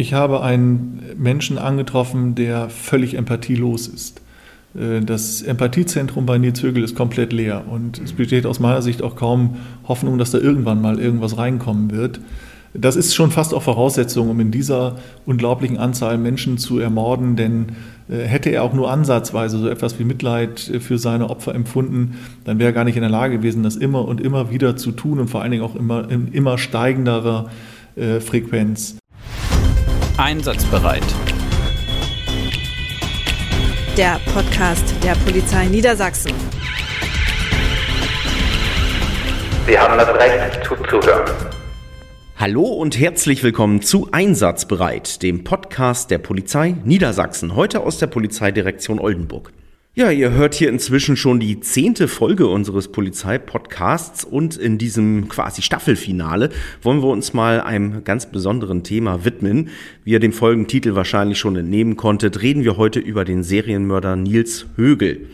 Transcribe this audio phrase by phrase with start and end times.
[0.00, 4.20] Ich habe einen Menschen angetroffen, der völlig empathielos ist.
[4.76, 9.02] Äh, das Empathiezentrum bei Nils Högel ist komplett leer und es besteht aus meiner Sicht
[9.02, 9.56] auch kaum
[9.88, 12.20] Hoffnung, dass da irgendwann mal irgendwas reinkommen wird.
[12.74, 17.66] Das ist schon fast auch Voraussetzung, um in dieser unglaublichen Anzahl Menschen zu ermorden, denn
[18.08, 22.18] äh, hätte er auch nur ansatzweise so etwas wie Mitleid äh, für seine Opfer empfunden,
[22.44, 24.92] dann wäre er gar nicht in der Lage gewesen, das immer und immer wieder zu
[24.92, 27.50] tun und vor allen Dingen auch immer in immer steigenderer
[28.20, 28.96] Frequenz.
[30.18, 31.04] Einsatzbereit.
[33.96, 36.32] Der Podcast der Polizei Niedersachsen.
[39.64, 41.30] Sie haben das Recht zuzuhören.
[42.36, 48.98] Hallo und herzlich willkommen zu Einsatzbereit, dem Podcast der Polizei Niedersachsen, heute aus der Polizeidirektion
[48.98, 49.52] Oldenburg.
[49.98, 55.60] Ja, ihr hört hier inzwischen schon die zehnte Folge unseres Polizeipodcasts und in diesem quasi
[55.60, 56.50] Staffelfinale
[56.82, 59.70] wollen wir uns mal einem ganz besonderen Thema widmen.
[60.04, 64.66] Wie ihr dem Folgentitel wahrscheinlich schon entnehmen konntet, reden wir heute über den Serienmörder Nils
[64.76, 65.26] Högel.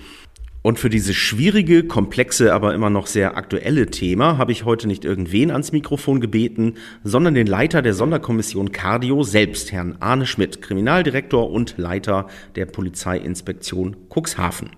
[0.67, 5.05] Und für dieses schwierige, komplexe, aber immer noch sehr aktuelle Thema habe ich heute nicht
[5.05, 11.51] irgendwen ans Mikrofon gebeten, sondern den Leiter der Sonderkommission Cardio selbst, Herrn Arne Schmidt, Kriminaldirektor
[11.51, 14.71] und Leiter der Polizeiinspektion Cuxhaven.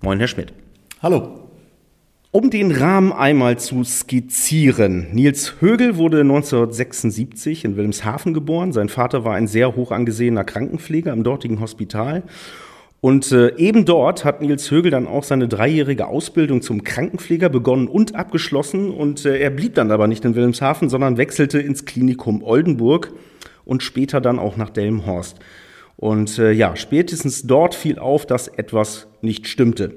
[0.00, 0.54] Moin, Herr Schmidt.
[1.02, 1.40] Hallo.
[2.30, 5.08] Um den Rahmen einmal zu skizzieren.
[5.12, 8.72] Nils Högel wurde 1976 in Wilhelmshaven geboren.
[8.72, 12.22] Sein Vater war ein sehr hoch angesehener Krankenpfleger im dortigen Hospital
[13.04, 17.86] und äh, eben dort hat Nils Högel dann auch seine dreijährige Ausbildung zum Krankenpfleger begonnen
[17.86, 18.90] und abgeschlossen.
[18.90, 23.12] Und äh, er blieb dann aber nicht in Wilhelmshaven, sondern wechselte ins Klinikum Oldenburg
[23.66, 25.36] und später dann auch nach Delmenhorst.
[25.96, 29.96] Und äh, ja, spätestens dort fiel auf, dass etwas nicht stimmte.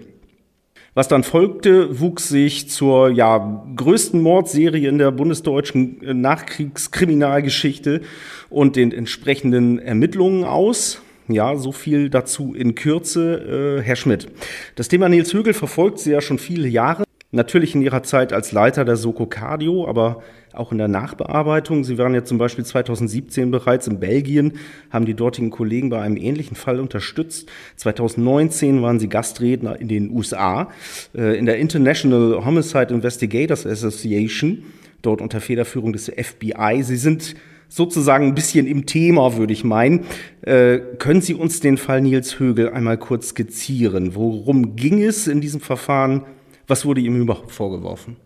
[0.93, 8.01] Was dann folgte, wuchs sich zur ja, größten Mordserie in der bundesdeutschen äh, Nachkriegskriminalgeschichte
[8.49, 11.01] und den entsprechenden Ermittlungen aus.
[11.29, 13.79] Ja, so viel dazu in Kürze.
[13.79, 14.27] Äh, Herr Schmidt,
[14.75, 17.03] das Thema Nils Högel verfolgt Sie ja schon viele Jahre.
[17.31, 20.23] Natürlich in Ihrer Zeit als Leiter der Soko Cardio, aber
[20.53, 21.83] auch in der Nachbearbeitung.
[21.83, 24.53] Sie waren ja zum Beispiel 2017 bereits in Belgien,
[24.89, 27.49] haben die dortigen Kollegen bei einem ähnlichen Fall unterstützt.
[27.75, 30.69] 2019 waren Sie Gastredner in den USA,
[31.13, 34.63] äh, in der International Homicide Investigators Association,
[35.01, 36.81] dort unter Federführung des FBI.
[36.83, 37.35] Sie sind
[37.69, 40.05] sozusagen ein bisschen im Thema, würde ich meinen.
[40.41, 44.15] Äh, können Sie uns den Fall Nils Högel einmal kurz skizzieren?
[44.15, 46.23] Worum ging es in diesem Verfahren?
[46.67, 48.17] Was wurde ihm überhaupt vorgeworfen?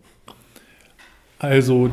[1.38, 1.90] Also,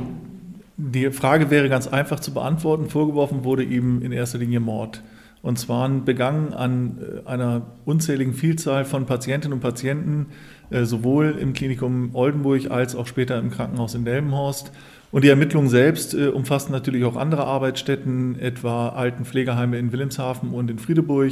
[0.77, 2.89] die Frage wäre ganz einfach zu beantworten.
[2.89, 5.01] Vorgeworfen wurde ihm in erster Linie Mord.
[5.41, 10.27] Und zwar begangen an äh, einer unzähligen Vielzahl von Patientinnen und Patienten,
[10.69, 14.71] äh, sowohl im Klinikum Oldenburg als auch später im Krankenhaus in Delmenhorst,
[15.11, 20.51] und die Ermittlungen selbst äh, umfassen natürlich auch andere Arbeitsstätten, etwa alten Pflegeheime in Wilhelmshaven
[20.51, 21.31] und in Friedeburg,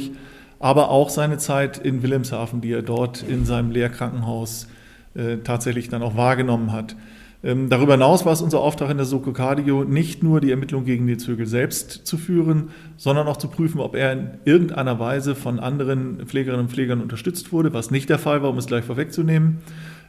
[0.58, 4.68] aber auch seine Zeit in Wilhelmshaven, die er dort in seinem Lehrkrankenhaus
[5.14, 6.96] äh, tatsächlich dann auch wahrgenommen hat.
[7.44, 10.84] Ähm, darüber hinaus war es unser Auftrag in der Soko Cardio, nicht nur die Ermittlung
[10.84, 15.36] gegen die Zögel selbst zu führen, sondern auch zu prüfen, ob er in irgendeiner Weise
[15.36, 18.84] von anderen Pflegerinnen und Pflegern unterstützt wurde, was nicht der Fall war, um es gleich
[18.84, 19.58] vorwegzunehmen.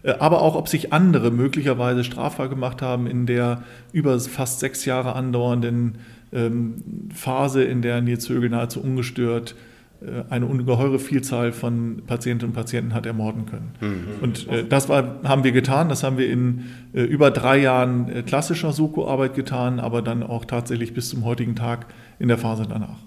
[0.03, 4.85] Äh, aber auch, ob sich andere möglicherweise strafbar gemacht haben in der über fast sechs
[4.85, 5.99] Jahre andauernden
[6.31, 6.75] ähm,
[7.13, 9.55] Phase, in der Nils Högel nahezu ungestört
[10.01, 13.71] äh, eine ungeheure Vielzahl von Patientinnen und Patienten hat ermorden können.
[13.81, 14.23] Mhm.
[14.23, 18.09] Und äh, das war, haben wir getan, das haben wir in äh, über drei Jahren
[18.09, 21.87] äh, klassischer Soko-Arbeit getan, aber dann auch tatsächlich bis zum heutigen Tag
[22.19, 22.99] in der Phase danach.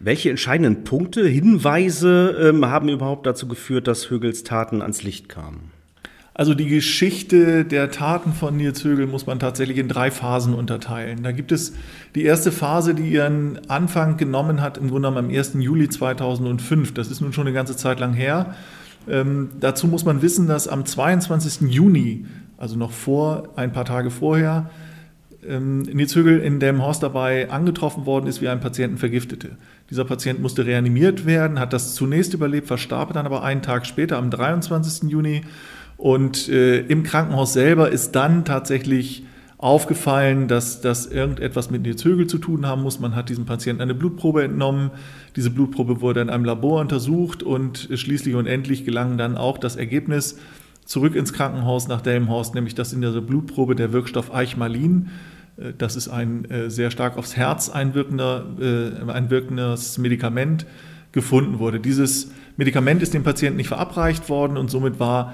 [0.00, 5.73] Welche entscheidenden Punkte, Hinweise ähm, haben überhaupt dazu geführt, dass Högels Taten ans Licht kamen?
[6.36, 11.22] Also die Geschichte der Taten von Nils Högel muss man tatsächlich in drei Phasen unterteilen.
[11.22, 11.74] Da gibt es
[12.16, 15.54] die erste Phase, die ihren Anfang genommen hat, im Grunde am 1.
[15.60, 16.92] Juli 2005.
[16.92, 18.56] Das ist nun schon eine ganze Zeit lang her.
[19.08, 21.70] Ähm, dazu muss man wissen, dass am 22.
[21.72, 22.26] Juni,
[22.58, 24.70] also noch vor, ein paar Tage vorher,
[25.46, 29.50] ähm, Nils Högel in Delmenhorst dabei angetroffen worden ist, wie ein Patienten vergiftete.
[29.88, 34.16] Dieser Patient musste reanimiert werden, hat das zunächst überlebt, verstarb dann aber einen Tag später,
[34.16, 35.10] am 23.
[35.10, 35.42] Juni.
[35.96, 39.24] Und äh, im Krankenhaus selber ist dann tatsächlich
[39.58, 43.00] aufgefallen, dass das irgendetwas mit Nils Högel zu tun haben muss.
[43.00, 44.90] Man hat diesem Patienten eine Blutprobe entnommen.
[45.36, 49.76] Diese Blutprobe wurde in einem Labor untersucht und schließlich und endlich gelang dann auch das
[49.76, 50.38] Ergebnis
[50.84, 55.08] zurück ins Krankenhaus nach Delmenhorst, nämlich dass in dieser Blutprobe der Wirkstoff Eichmalin,
[55.56, 60.66] äh, das ist ein äh, sehr stark aufs Herz einwirkender, äh, einwirkendes Medikament,
[61.12, 61.78] gefunden wurde.
[61.80, 65.32] Dieses Medikament ist dem Patienten nicht verabreicht worden und somit war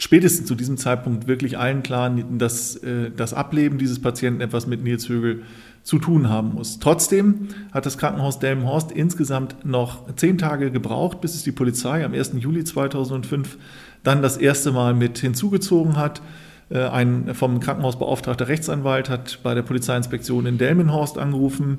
[0.00, 4.82] spätestens zu diesem Zeitpunkt wirklich allen klar, dass äh, das Ableben dieses Patienten etwas mit
[4.82, 5.42] Nils Högel
[5.82, 6.78] zu tun haben muss.
[6.78, 12.14] Trotzdem hat das Krankenhaus Delmenhorst insgesamt noch zehn Tage gebraucht, bis es die Polizei am
[12.14, 12.32] 1.
[12.38, 13.58] Juli 2005
[14.02, 16.22] dann das erste Mal mit hinzugezogen hat.
[16.70, 21.78] Äh, ein vom Krankenhaus beauftragter Rechtsanwalt hat bei der Polizeiinspektion in Delmenhorst angerufen.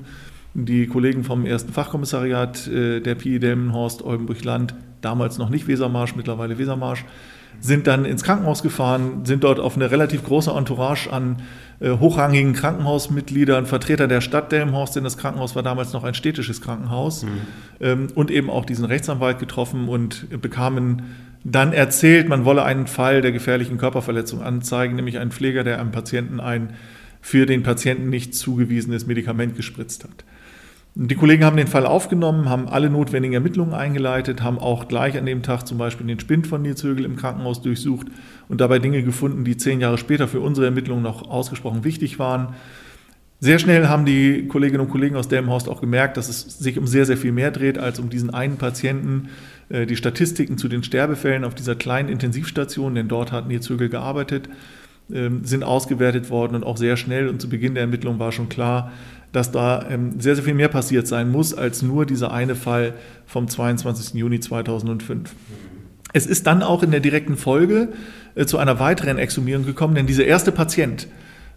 [0.54, 6.58] Die Kollegen vom ersten Fachkommissariat äh, der PI Delmenhorst Oldenburg-Land, damals noch nicht Wesermarsch, mittlerweile
[6.58, 7.04] Wesermarsch,
[7.60, 11.42] sind dann ins Krankenhaus gefahren, sind dort auf eine relativ große Entourage an
[11.80, 16.60] äh, hochrangigen Krankenhausmitgliedern, Vertreter der Stadt Delmenhorst, denn das Krankenhaus war damals noch ein städtisches
[16.60, 17.28] Krankenhaus, mhm.
[17.80, 21.02] ähm, und eben auch diesen Rechtsanwalt getroffen und bekamen
[21.44, 25.90] dann erzählt, man wolle einen Fall der gefährlichen Körperverletzung anzeigen, nämlich einen Pfleger, der einem
[25.90, 26.74] Patienten ein
[27.20, 30.24] für den Patienten nicht zugewiesenes Medikament gespritzt hat.
[30.94, 35.24] Die Kollegen haben den Fall aufgenommen, haben alle notwendigen Ermittlungen eingeleitet, haben auch gleich an
[35.24, 38.08] dem Tag zum Beispiel den Spind von Nils Högel im Krankenhaus durchsucht
[38.48, 42.54] und dabei Dinge gefunden, die zehn Jahre später für unsere Ermittlungen noch ausgesprochen wichtig waren.
[43.40, 46.86] Sehr schnell haben die Kolleginnen und Kollegen aus Delmenhorst auch gemerkt, dass es sich um
[46.86, 49.30] sehr, sehr viel mehr dreht als um diesen einen Patienten.
[49.70, 53.88] Äh, die Statistiken zu den Sterbefällen auf dieser kleinen Intensivstation, denn dort hat Nils Högel
[53.88, 54.50] gearbeitet,
[55.10, 58.50] ähm, sind ausgewertet worden und auch sehr schnell und zu Beginn der Ermittlung war schon
[58.50, 58.92] klar,
[59.32, 62.94] dass da ähm, sehr, sehr viel mehr passiert sein muss als nur dieser eine Fall
[63.26, 64.14] vom 22.
[64.14, 65.34] Juni 2005.
[66.12, 67.88] Es ist dann auch in der direkten Folge
[68.34, 71.08] äh, zu einer weiteren Exhumierung gekommen, denn dieser erste Patient,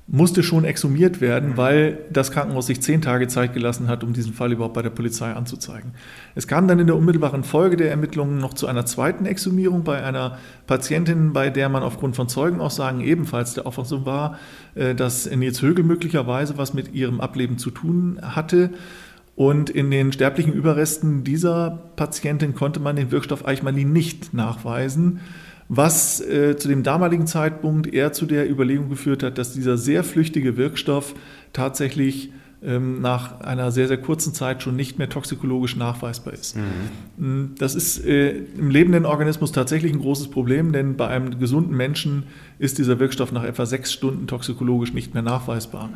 [0.08, 4.34] musste schon exhumiert werden, weil das Krankenhaus sich zehn Tage Zeit gelassen hat, um diesen
[4.34, 5.94] Fall überhaupt bei der Polizei anzuzeigen.
[6.36, 10.04] Es kam dann in der unmittelbaren Folge der Ermittlungen noch zu einer zweiten Exhumierung bei
[10.04, 10.38] einer
[10.68, 14.38] Patientin, bei der man aufgrund von Zeugenaussagen ebenfalls der Auffassung war,
[14.76, 18.70] äh, dass Nils Högel möglicherweise was mit ihrem Ableben zu tun hatte.
[19.36, 25.20] Und in den sterblichen Überresten dieser Patientin konnte man den Wirkstoff Eichmalin nicht nachweisen
[25.68, 30.04] was äh, zu dem damaligen Zeitpunkt eher zu der Überlegung geführt hat, dass dieser sehr
[30.04, 31.16] flüchtige Wirkstoff
[31.54, 32.32] tatsächlich
[32.64, 36.58] ähm, nach einer sehr, sehr kurzen Zeit schon nicht mehr toxikologisch nachweisbar ist.
[37.18, 37.26] Mhm.
[37.26, 41.76] Mm, das ist äh, im lebenden Organismus tatsächlich ein großes Problem, denn bei einem gesunden
[41.76, 42.24] Menschen
[42.60, 45.90] ist dieser Wirkstoff nach etwa sechs Stunden toxikologisch nicht mehr nachweisbar.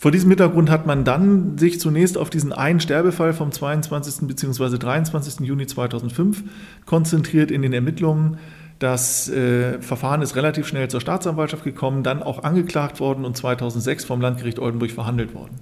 [0.00, 4.28] Vor diesem Hintergrund hat man dann sich zunächst auf diesen einen Sterbefall vom 22.
[4.28, 4.76] bzw.
[4.76, 5.46] 23.
[5.46, 6.42] Juni 2005
[6.84, 8.36] konzentriert in den Ermittlungen.
[8.84, 14.04] Das äh, Verfahren ist relativ schnell zur Staatsanwaltschaft gekommen, dann auch angeklagt worden und 2006
[14.04, 15.54] vom Landgericht Oldenburg verhandelt worden.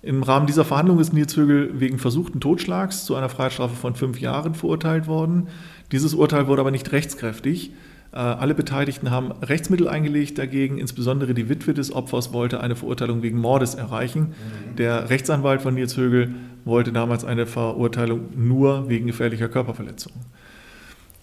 [0.00, 4.18] Im Rahmen dieser Verhandlung ist Nils Högel wegen versuchten Totschlags zu einer Freiheitsstrafe von fünf
[4.18, 5.48] Jahren verurteilt worden.
[5.92, 7.72] Dieses Urteil wurde aber nicht rechtskräftig.
[8.12, 10.78] Äh, alle Beteiligten haben Rechtsmittel eingelegt dagegen.
[10.78, 14.32] Insbesondere die Witwe des Opfers wollte eine Verurteilung wegen Mordes erreichen.
[14.78, 16.34] Der Rechtsanwalt von Nils Högel
[16.64, 20.14] wollte damals eine Verurteilung nur wegen gefährlicher Körperverletzung.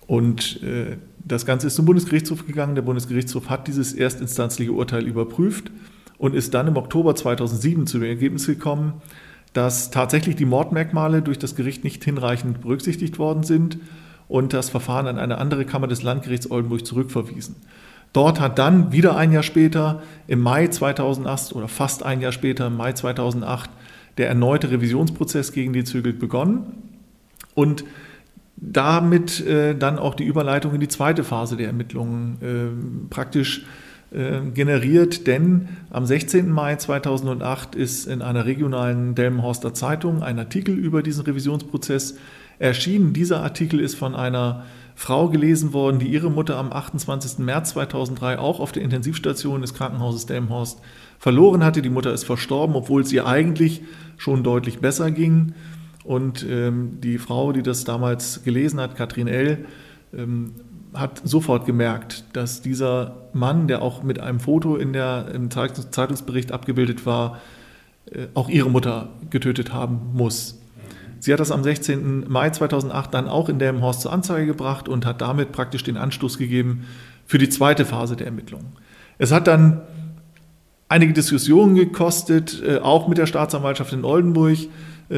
[0.07, 2.75] Und äh, das Ganze ist zum Bundesgerichtshof gegangen.
[2.75, 5.72] Der Bundesgerichtshof hat dieses erstinstanzliche Urteil überprüft
[6.18, 9.02] und ist dann im Oktober 2007 zu dem Ergebnis gekommen,
[9.54, 13.78] dass tatsächlich die Mordmerkmale durch das Gericht nicht hinreichend berücksichtigt worden sind
[14.28, 17.56] und das Verfahren an eine andere Kammer des Landgerichts Oldenburg zurückverwiesen.
[18.13, 22.68] Dort hat dann wieder ein Jahr später, im Mai 2008 oder fast ein Jahr später,
[22.68, 23.69] im Mai 2008,
[24.18, 26.66] der erneute Revisionsprozess gegen die Zügel begonnen.
[27.56, 27.84] Und
[28.57, 33.66] damit äh, dann auch die Überleitung in die zweite Phase der Ermittlungen äh, praktisch
[34.12, 36.50] äh, generiert, denn am 16.
[36.50, 42.16] Mai 2008 ist in einer regionalen Delmenhorster Zeitung ein Artikel über diesen Revisionsprozess
[42.60, 43.13] erschienen.
[43.13, 44.63] Dieser Artikel ist von einer
[44.96, 47.39] Frau gelesen worden, die ihre Mutter am 28.
[47.39, 50.79] März 2003 auch auf der Intensivstation des Krankenhauses Delmenhorst
[51.20, 51.82] verloren hatte.
[51.82, 53.82] Die Mutter ist verstorben, obwohl es ihr eigentlich
[54.15, 55.53] schon deutlich besser ging.
[56.05, 59.65] Und ähm, die Frau, die das damals gelesen hat, Katrin L.,
[60.15, 60.53] ähm,
[60.93, 66.51] hat sofort gemerkt, dass dieser Mann, der auch mit einem Foto in der, im Zeitungsbericht
[66.51, 67.41] abgebildet war,
[68.12, 70.62] äh, auch ihre Mutter getötet haben muss.
[71.19, 72.25] Sie hat das am 16.
[72.29, 76.38] Mai 2008 dann auch in Delmenhorst zur Anzeige gebracht und hat damit praktisch den Anstoß
[76.38, 76.85] gegeben
[77.25, 78.74] für die zweite Phase der Ermittlungen.
[79.17, 79.81] Es hat dann
[80.88, 84.57] einige Diskussionen gekostet, äh, auch mit der Staatsanwaltschaft in Oldenburg,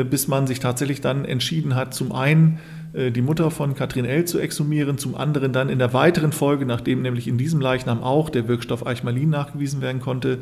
[0.03, 2.59] bis man sich tatsächlich dann entschieden hat, zum einen
[2.93, 4.25] äh, die Mutter von Katrin L.
[4.25, 8.29] zu exhumieren, zum anderen dann in der weiteren Folge, nachdem nämlich in diesem Leichnam auch
[8.29, 10.39] der Wirkstoff Eichmalin nachgewiesen werden konnte,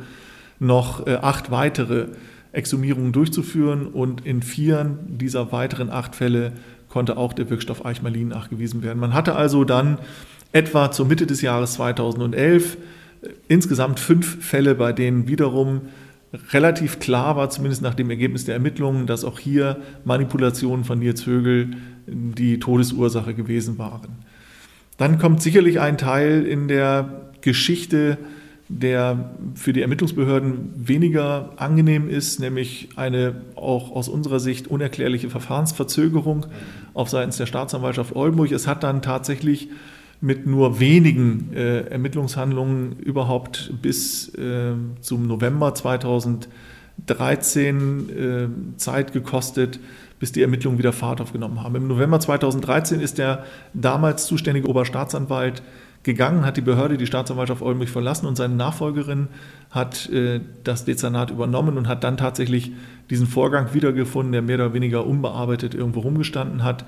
[0.60, 2.08] noch äh, acht weitere
[2.52, 6.54] Exhumierungen durchzuführen und in vier dieser weiteren acht Fälle
[6.88, 9.00] konnte auch der Wirkstoff Eichmalin nachgewiesen werden.
[9.00, 9.98] Man hatte also dann
[10.54, 12.78] etwa zur Mitte des Jahres 2011
[13.50, 15.82] insgesamt fünf Fälle, bei denen wiederum
[16.52, 21.26] relativ klar war, zumindest nach dem Ergebnis der Ermittlungen, dass auch hier Manipulationen von Nils
[21.26, 21.72] Högel
[22.08, 24.10] die Todesursache gewesen waren.
[24.98, 28.18] Dann kommt sicherlich ein Teil in der Geschichte
[28.68, 36.48] der für die Ermittlungsbehörden weniger angenehm ist, nämlich eine auch aus unserer Sicht unerklärliche Verfahrensverzögerung
[36.96, 38.52] auf seitens der Staatsanwaltschaft Oldenburg.
[38.52, 39.70] Es hat dann tatsächlich
[40.22, 49.80] mit nur wenigen äh, Ermittlungshandlungen überhaupt bis äh, zum November 2013 äh, Zeit gekostet,
[50.20, 51.76] bis die Ermittlungen wieder Fahrt aufgenommen haben.
[51.76, 55.62] Im November 2013 ist der damals zuständige Oberstaatsanwalt
[56.06, 59.28] gegangen, hat die Behörde, die Staatsanwaltschaft Oldenburg verlassen und seine Nachfolgerin
[59.72, 62.72] hat äh, das Dezernat übernommen und hat dann tatsächlich
[63.10, 66.86] diesen Vorgang wiedergefunden, der mehr oder weniger unbearbeitet irgendwo rumgestanden hat.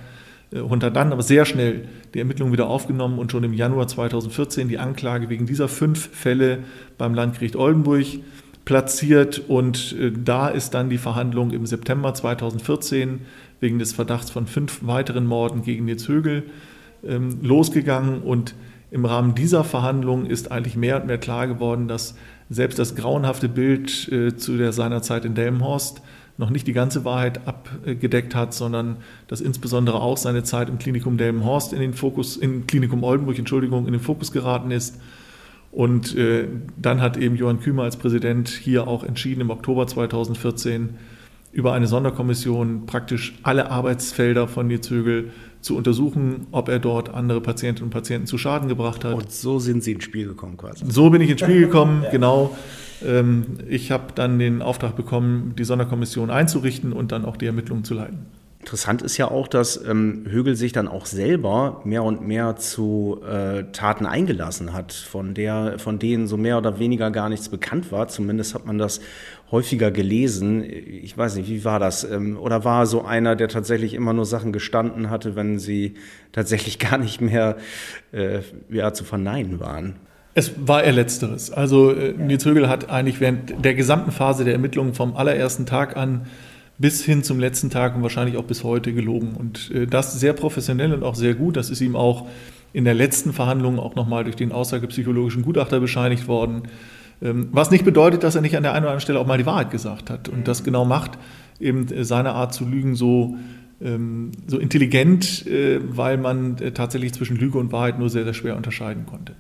[0.52, 3.88] Äh, und hat dann aber sehr schnell die Ermittlungen wieder aufgenommen und schon im Januar
[3.88, 6.60] 2014 die Anklage wegen dieser fünf Fälle
[6.98, 8.06] beim Landgericht Oldenburg
[8.66, 9.44] platziert.
[9.48, 13.22] Und äh, da ist dann die Verhandlung im September 2014
[13.60, 16.44] wegen des Verdachts von fünf weiteren Morden gegen Nils Högel
[17.06, 18.22] ähm, losgegangen.
[18.22, 18.56] Und
[18.92, 22.16] im Rahmen dieser Verhandlungen ist eigentlich mehr und mehr klar geworden, dass
[22.50, 26.02] selbst das grauenhafte Bild äh, zu der seinerzeit in Delmenhorst
[26.38, 31.18] noch nicht die ganze Wahrheit abgedeckt hat, sondern dass insbesondere auch seine Zeit im Klinikum
[31.18, 35.00] Delmenhorst in den Fokus, im Klinikum Oldenburg, Entschuldigung, in den Fokus geraten ist.
[35.72, 40.98] Und äh, dann hat eben Johann Kümer als Präsident hier auch entschieden, im Oktober 2014
[41.52, 45.32] über eine Sonderkommission praktisch alle Arbeitsfelder von Nils Högel
[45.68, 49.14] zu untersuchen, ob er dort andere Patientinnen und Patienten zu Schaden gebracht hat.
[49.14, 50.86] Und so sind Sie ins Spiel gekommen quasi.
[50.88, 52.10] So bin ich ins Spiel gekommen, ja.
[52.10, 52.58] genau.
[53.06, 57.84] Ähm, ich habe dann den Auftrag bekommen, die Sonderkommission einzurichten und dann auch die Ermittlungen
[57.84, 58.26] zu leiten.
[58.60, 63.22] Interessant ist ja auch, dass ähm, Högel sich dann auch selber mehr und mehr zu
[63.26, 67.92] äh, Taten eingelassen hat, von, der, von denen so mehr oder weniger gar nichts bekannt
[67.92, 68.10] war.
[68.10, 69.00] Zumindest hat man das
[69.52, 70.64] häufiger gelesen.
[70.64, 72.04] Ich weiß nicht, wie war das?
[72.04, 75.96] Ähm, oder war so einer, der tatsächlich immer nur Sachen gestanden hatte, wenn sie
[76.32, 77.58] tatsächlich gar nicht mehr
[78.12, 78.40] äh,
[78.70, 79.96] ja, zu verneinen waren?
[80.34, 81.52] Es war eher letzteres.
[81.52, 85.98] Also äh, Nils Högel hat eigentlich während der gesamten Phase der Ermittlungen vom allerersten Tag
[85.98, 86.28] an
[86.78, 89.34] bis hin zum letzten Tag und wahrscheinlich auch bis heute gelogen.
[89.36, 91.58] Und äh, das sehr professionell und auch sehr gut.
[91.58, 92.28] Das ist ihm auch
[92.74, 96.64] in der letzten Verhandlung auch nochmal durch den aussagepsychologischen Gutachter bescheinigt worden.
[97.22, 99.38] Ähm, was nicht bedeutet, dass er nicht an der einen oder anderen Stelle auch mal
[99.38, 100.30] die Wahrheit gesagt hat.
[100.30, 101.18] Und das genau macht
[101.60, 103.38] eben äh, seine Art zu lügen so,
[103.82, 108.56] ähm, so intelligent, äh, weil man tatsächlich zwischen Lüge und Wahrheit nur sehr, sehr schwer
[108.56, 109.34] unterscheiden konnte.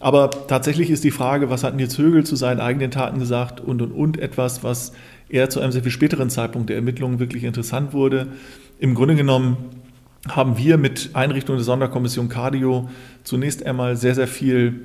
[0.00, 3.80] Aber tatsächlich ist die Frage, was hat Nils Högel zu seinen eigenen Taten gesagt und
[3.80, 4.92] und und etwas, was
[5.28, 8.26] eher zu einem sehr viel späteren Zeitpunkt der Ermittlungen wirklich interessant wurde.
[8.78, 9.56] Im Grunde genommen
[10.28, 12.88] haben wir mit Einrichtung der Sonderkommission Cardio
[13.22, 14.82] zunächst einmal sehr, sehr viel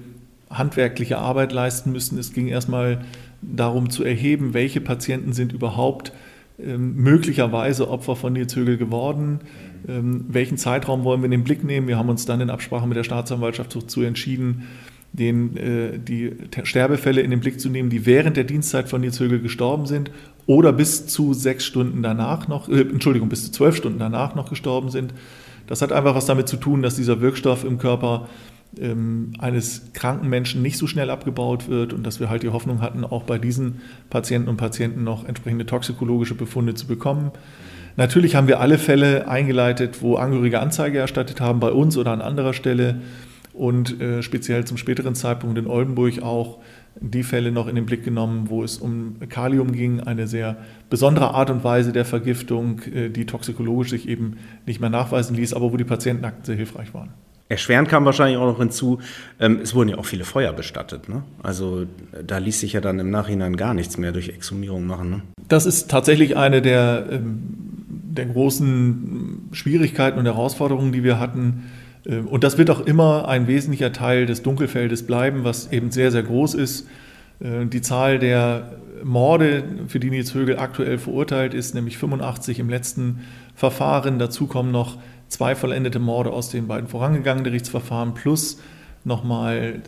[0.50, 2.18] handwerkliche Arbeit leisten müssen.
[2.18, 3.02] Es ging erstmal
[3.42, 6.12] darum zu erheben, welche Patienten sind überhaupt
[6.60, 9.40] ähm, möglicherweise Opfer von Nils Högel geworden.
[9.88, 11.88] Ähm, welchen Zeitraum wollen wir in den Blick nehmen?
[11.88, 14.68] Wir haben uns dann in Absprache mit der Staatsanwaltschaft dazu entschieden,
[15.14, 19.20] den, äh, die Sterbefälle in den Blick zu nehmen, die während der Dienstzeit von Nils
[19.20, 20.12] Högel gestorben sind
[20.48, 24.50] oder bis zu sechs Stunden danach noch, äh, Entschuldigung, bis zu zwölf Stunden danach noch
[24.50, 25.14] gestorben sind.
[25.68, 28.28] Das hat einfach was damit zu tun, dass dieser Wirkstoff im Körper
[28.78, 32.82] ähm, eines kranken Menschen nicht so schnell abgebaut wird und dass wir halt die Hoffnung
[32.82, 37.32] hatten, auch bei diesen Patienten und Patienten noch entsprechende toxikologische Befunde zu bekommen.
[37.98, 42.22] Natürlich haben wir alle Fälle eingeleitet, wo Angehörige Anzeige erstattet haben, bei uns oder an
[42.22, 43.02] anderer Stelle
[43.54, 46.60] und äh, speziell zum späteren Zeitpunkt in Oldenburg auch
[47.02, 50.58] die Fälle noch in den Blick genommen, wo es um Kalium ging, eine sehr
[50.90, 55.54] besondere Art und Weise der Vergiftung, äh, die toxikologisch sich eben nicht mehr nachweisen ließ,
[55.54, 57.10] aber wo die Patientenakten sehr hilfreich waren.
[57.50, 59.00] Erschwerend kam wahrscheinlich auch noch hinzu,
[59.40, 61.10] ähm, es wurden ja auch viele Feuer bestattet.
[61.10, 61.24] Ne?
[61.44, 61.86] Also
[62.26, 65.10] da ließ sich ja dann im Nachhinein gar nichts mehr durch Exhumierung machen.
[65.10, 65.22] Ne?
[65.48, 67.42] Das ist tatsächlich eine der, ähm,
[67.90, 71.64] der großen Schwierigkeiten und Herausforderungen, die wir hatten
[72.06, 76.12] ähm, und das wird auch immer ein wesentlicher Teil des Dunkelfeldes bleiben, was eben sehr,
[76.12, 76.88] sehr groß ist.
[77.40, 82.70] Äh, die Zahl der Morde, für die Nils Högel aktuell verurteilt ist, nämlich 85 im
[82.70, 83.22] letzten
[83.56, 84.20] Verfahren.
[84.20, 84.98] Dazu kommen noch
[85.30, 88.60] zwei vollendete Morde aus den beiden vorangegangenen Gerichtsverfahren plus
[89.04, 89.82] nochmal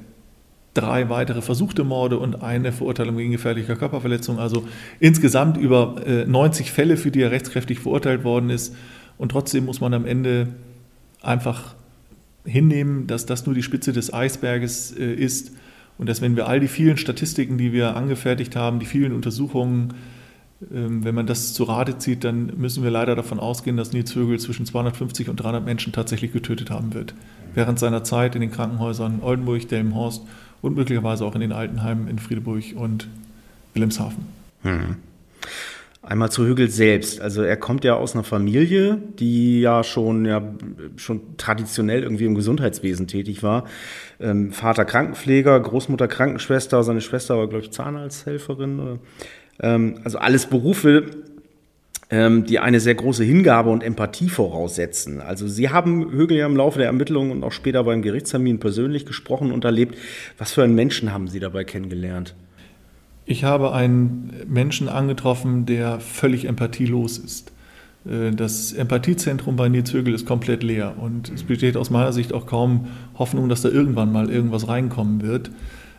[0.74, 4.39] drei weitere versuchte Morde und eine Verurteilung wegen gefährlicher Körperverletzung.
[4.39, 4.65] Also
[5.00, 5.95] insgesamt über
[6.25, 8.74] 90 äh, Fälle, für die er rechtskräftig verurteilt worden ist.
[9.17, 10.48] Und trotzdem muss man am Ende
[11.21, 11.75] einfach
[12.45, 15.51] hinnehmen, dass das nur die Spitze des Eisberges äh, ist
[15.98, 19.93] und dass wenn wir all die vielen Statistiken, die wir angefertigt haben, die vielen Untersuchungen,
[20.70, 24.39] wenn man das zu Rate zieht, dann müssen wir leider davon ausgehen, dass Nils Högel
[24.39, 27.15] zwischen 250 und 300 Menschen tatsächlich getötet haben wird.
[27.56, 30.24] Während seiner Zeit in den Krankenhäusern Oldenburg, Delmenhorst
[30.62, 33.08] und möglicherweise auch in den Altenheimen in Friedeburg und
[33.74, 34.25] Wilhelmshaven.
[34.62, 34.98] Hm.
[36.03, 37.22] Einmal zu Hügel selbst.
[37.22, 40.41] Also er kommt ja aus einer Familie, die ja schon, ja,
[40.96, 43.65] schon traditionell irgendwie im Gesundheitswesen tätig war.
[44.20, 48.80] Ähm, Vater Krankenpfleger, Großmutter Krankenschwester, seine Schwester war, glaube ich, Zahnarzthelferin.
[48.80, 49.00] Ähm,
[49.60, 51.05] also alles Berufe,
[52.12, 55.22] ähm, die eine sehr große Hingabe und Empathie voraussetzen.
[55.22, 59.05] Also Sie haben Högel ja im Laufe der Ermittlungen und auch später beim Gerichtstermin persönlich
[59.05, 59.96] gesprochen und erlebt.
[60.38, 62.36] Was für einen Menschen haben Sie dabei kennengelernt?
[63.25, 67.53] Ich habe einen Menschen angetroffen, der völlig empathielos ist.
[68.05, 72.34] Äh, das Empathiezentrum bei Nils Högel ist komplett leer und es besteht aus meiner Sicht
[72.34, 75.51] auch kaum Hoffnung, dass da irgendwann mal irgendwas reinkommen wird.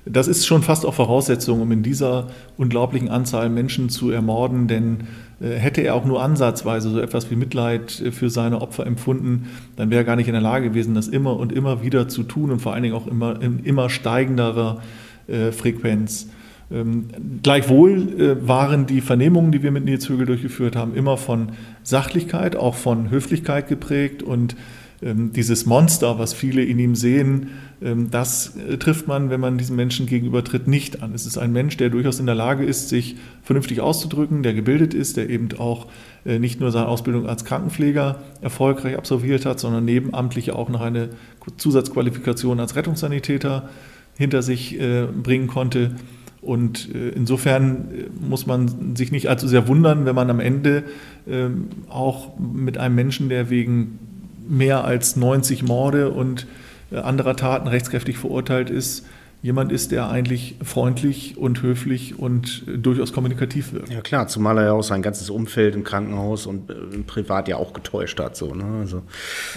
[0.05, 5.05] Das ist schon fast auch Voraussetzung, um in dieser unglaublichen Anzahl Menschen zu ermorden, denn
[5.41, 9.49] äh, hätte er auch nur ansatzweise so etwas wie Mitleid äh, für seine Opfer empfunden,
[9.77, 12.25] dann wäre er gar nicht in der Lage gewesen, das immer und immer wieder zu
[12.25, 14.81] tun und vor allen Dingen auch immer in immer steigenderer
[15.29, 16.31] äh, Frequenz.
[16.73, 17.07] Ähm,
[17.43, 21.51] gleichwohl waren die Vernehmungen, die wir mit Nils Högel durchgeführt haben, immer von
[21.85, 24.57] Sachlichkeit, auch von Höflichkeit geprägt und
[25.03, 27.51] dieses Monster, was viele in ihm sehen,
[27.83, 31.13] ähm, das äh, trifft man, wenn man diesem Menschen gegenübertritt, nicht an.
[31.15, 34.95] Es ist ein Mensch, der durchaus in der Lage ist, sich vernünftig auszudrücken, der gebildet
[34.95, 35.87] ist, der eben auch
[36.25, 41.11] äh, nicht nur seine Ausbildung als Krankenpfleger erfolgreich absolviert hat, sondern nebenamtlich auch noch eine
[41.57, 43.69] Zusatzqualifikation als Rettungssanitäter
[44.17, 45.97] hinter sich äh, bringen konnte.
[46.41, 47.87] Und insofern
[48.21, 50.83] muss man sich nicht allzu sehr wundern, wenn man am Ende
[51.29, 54.01] ähm, auch mit einem Menschen, der wegen
[54.49, 56.47] mehr als 90 Morde und
[56.91, 59.07] äh, anderer Taten rechtskräftig verurteilt ist,
[59.43, 63.93] jemand ist, der eigentlich freundlich und höflich und äh, durchaus kommunikativ wirkt.
[63.93, 67.57] Ja klar, zumal er ja auch sein ganzes Umfeld im Krankenhaus und äh, privat ja
[67.57, 68.37] auch getäuscht hat.
[68.37, 68.65] So, ne?
[68.81, 69.03] Also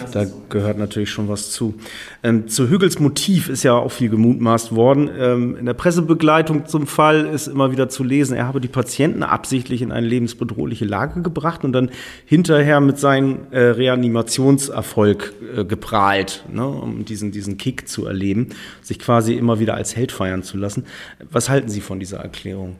[0.00, 1.74] das da so, gehört natürlich schon was zu.
[2.24, 5.08] Ähm, zu Hügels Motiv ist ja auch viel gemutmaßt worden.
[5.16, 9.22] Ähm, in der Pressebegleitung zum Fall ist immer wieder zu lesen, er habe die Patienten
[9.22, 11.90] absichtlich in eine lebensbedrohliche Lage gebracht und dann
[12.24, 16.66] hinterher mit seinem äh, Reanimationserfolg äh, geprahlt, ne?
[16.66, 18.48] um diesen, diesen Kick zu erleben,
[18.82, 20.84] sich quasi immer wieder als Held feiern zu lassen.
[21.30, 22.76] Was halten Sie von dieser Erklärung?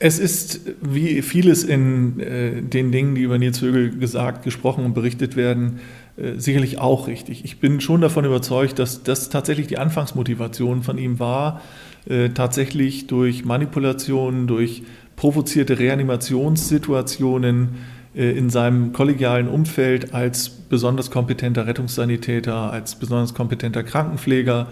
[0.00, 4.94] Es ist wie vieles in äh, den Dingen, die über Nils Högel gesagt, gesprochen und
[4.94, 5.80] berichtet werden,
[6.16, 7.44] äh, sicherlich auch richtig.
[7.44, 11.60] Ich bin schon davon überzeugt, dass das tatsächlich die Anfangsmotivation von ihm war,
[12.08, 14.84] äh, tatsächlich durch Manipulationen, durch
[15.16, 17.70] provozierte Reanimationssituationen
[18.14, 24.68] äh, in seinem kollegialen Umfeld als besonders kompetenter Rettungssanitäter, als besonders kompetenter Krankenpfleger,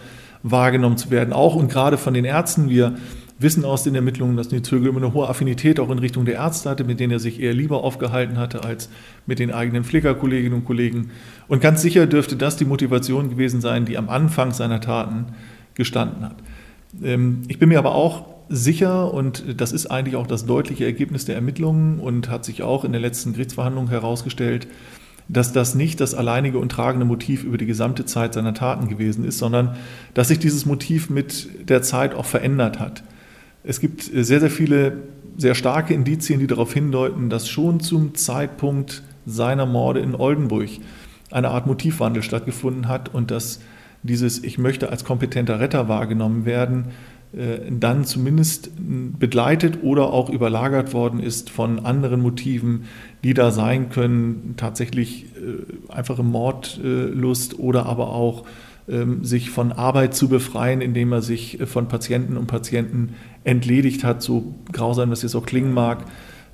[0.51, 2.69] wahrgenommen zu werden, auch und gerade von den Ärzten.
[2.69, 2.95] Wir
[3.39, 6.37] wissen aus den Ermittlungen, dass Nils Högel immer eine hohe Affinität auch in Richtung der
[6.37, 8.89] Ärzte hatte, mit denen er sich eher lieber aufgehalten hatte als
[9.27, 11.11] mit den eigenen Pflegerkolleginnen und Kollegen.
[11.49, 15.27] Und ganz sicher dürfte das die Motivation gewesen sein, die am Anfang seiner Taten
[15.75, 16.37] gestanden hat.
[17.03, 21.25] Ähm, ich bin mir aber auch sicher, und das ist eigentlich auch das deutliche Ergebnis
[21.25, 24.67] der Ermittlungen und hat sich auch in der letzten Gerichtsverhandlung herausgestellt,
[25.29, 29.25] dass das nicht das alleinige und tragende Motiv über die gesamte Zeit seiner Taten gewesen
[29.25, 29.77] ist, sondern
[30.15, 33.03] dass sich dieses Motiv mit der Zeit auch verändert hat.
[33.65, 34.99] Es gibt sehr, sehr viele
[35.37, 40.69] sehr starke Indizien, die darauf hindeuten, dass schon zum Zeitpunkt seiner Morde in Oldenburg
[41.31, 43.61] eine Art Motivwandel stattgefunden hat und dass
[44.03, 46.87] dieses Ich möchte als kompetenter Retter wahrgenommen werden
[47.33, 52.85] dann zumindest begleitet oder auch überlagert worden ist von anderen Motiven,
[53.25, 58.45] die da sein können, tatsächlich äh, einfache Mordlust oder aber auch
[58.89, 64.05] ähm, sich von Arbeit zu befreien, indem er sich äh, von Patienten und Patienten entledigt
[64.05, 66.05] hat, so grausam das jetzt auch klingen mag,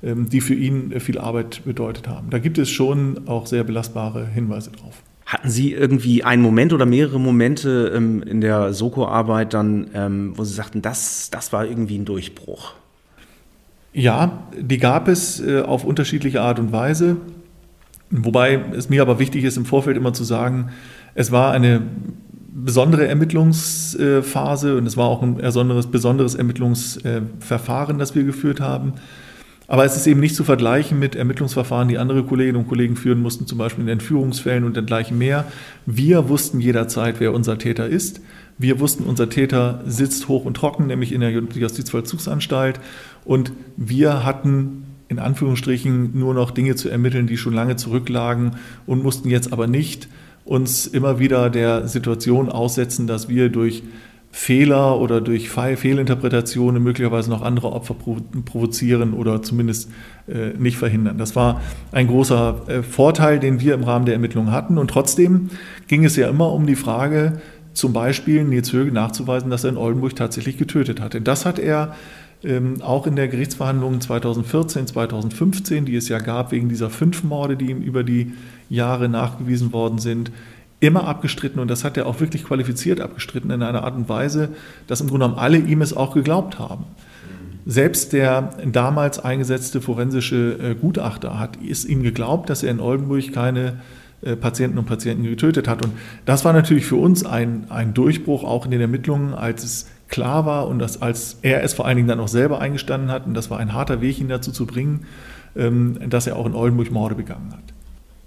[0.01, 2.31] ähm, die für ihn viel Arbeit bedeutet haben.
[2.31, 5.03] Da gibt es schon auch sehr belastbare Hinweise drauf.
[5.33, 10.43] Hatten Sie irgendwie einen Moment oder mehrere Momente ähm, in der Soko-Arbeit dann, ähm, wo
[10.43, 12.73] Sie sagten, das, das war irgendwie ein Durchbruch?
[13.93, 17.17] Ja, die gab es äh, auf unterschiedliche Art und Weise.
[18.11, 20.69] Wobei es mir aber wichtig ist, im Vorfeld immer zu sagen,
[21.15, 21.81] es war eine
[22.53, 28.93] besondere Ermittlungsphase und es war auch ein besonderes, besonderes Ermittlungsverfahren, das wir geführt haben.
[29.67, 33.21] Aber es ist eben nicht zu vergleichen mit Ermittlungsverfahren, die andere Kolleginnen und Kollegen führen
[33.21, 35.45] mussten, zum Beispiel in Entführungsfällen und dergleichen mehr.
[35.85, 38.21] Wir wussten jederzeit, wer unser Täter ist.
[38.57, 42.79] Wir wussten, unser Täter sitzt hoch und trocken, nämlich in der Justizvollzugsanstalt.
[43.25, 49.03] Und wir hatten in Anführungsstrichen nur noch Dinge zu ermitteln, die schon lange zurücklagen und
[49.03, 50.07] mussten jetzt aber nicht
[50.45, 53.83] uns immer wieder der Situation aussetzen, dass wir durch
[54.35, 57.95] Fehler oder durch Fehlinterpretationen möglicherweise noch andere Opfer
[58.45, 59.91] provozieren oder zumindest
[60.27, 61.19] äh, nicht verhindern.
[61.19, 64.79] Das war ein großer äh, Vorteil, den wir im Rahmen der Ermittlungen hatten.
[64.79, 65.51] Und trotzdem
[65.87, 67.41] ging es ja immer um die Frage,
[67.73, 71.21] zum Beispiel Nils Höge nachzuweisen, dass er in Oldenburg tatsächlich getötet hatte.
[71.21, 71.95] Das hat er
[72.43, 77.55] ähm, auch in der Gerichtsverhandlung 2014, 2015, die es ja gab wegen dieser fünf Morde,
[77.55, 78.33] die ihm über die
[78.67, 80.31] Jahre nachgewiesen worden sind,
[80.83, 84.49] immer abgestritten und das hat er auch wirklich qualifiziert abgestritten in einer Art und Weise,
[84.87, 86.85] dass im Grunde genommen alle ihm es auch geglaubt haben.
[87.65, 93.31] Selbst der damals eingesetzte forensische äh, Gutachter hat es ihm geglaubt, dass er in Oldenburg
[93.31, 93.79] keine
[94.21, 95.85] äh, Patienten und Patienten getötet hat.
[95.85, 95.93] Und
[96.25, 100.45] das war natürlich für uns ein, ein Durchbruch auch in den Ermittlungen, als es klar
[100.45, 103.33] war und dass, als er es vor allen Dingen dann auch selber eingestanden hat, und
[103.33, 105.05] das war ein harter Weg, ihn dazu zu bringen,
[105.55, 107.63] ähm, dass er auch in Oldenburg Morde begangen hat.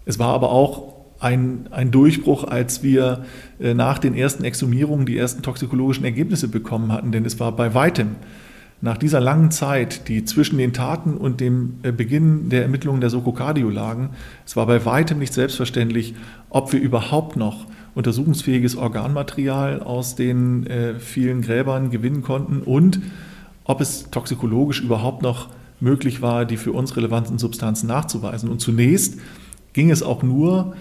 [0.07, 3.25] Es war aber auch ein, ein Durchbruch, als wir
[3.59, 7.75] äh, nach den ersten Exhumierungen die ersten toxikologischen Ergebnisse bekommen hatten, denn es war bei
[7.75, 8.17] weitem
[8.83, 13.11] nach dieser langen Zeit, die zwischen den Taten und dem äh, Beginn der Ermittlungen der
[13.11, 14.11] Soko Cardio lagen,
[14.45, 16.15] es war bei weitem nicht selbstverständlich,
[16.51, 23.01] ob wir überhaupt noch untersuchungsfähiges Organmaterial aus den äh, vielen Gräbern gewinnen konnten und
[23.65, 25.49] ob es toxikologisch überhaupt noch
[25.81, 28.51] möglich war, die für uns relevanten Substanzen nachzuweisen.
[28.51, 29.19] Und zunächst
[29.73, 30.75] ging es auch nur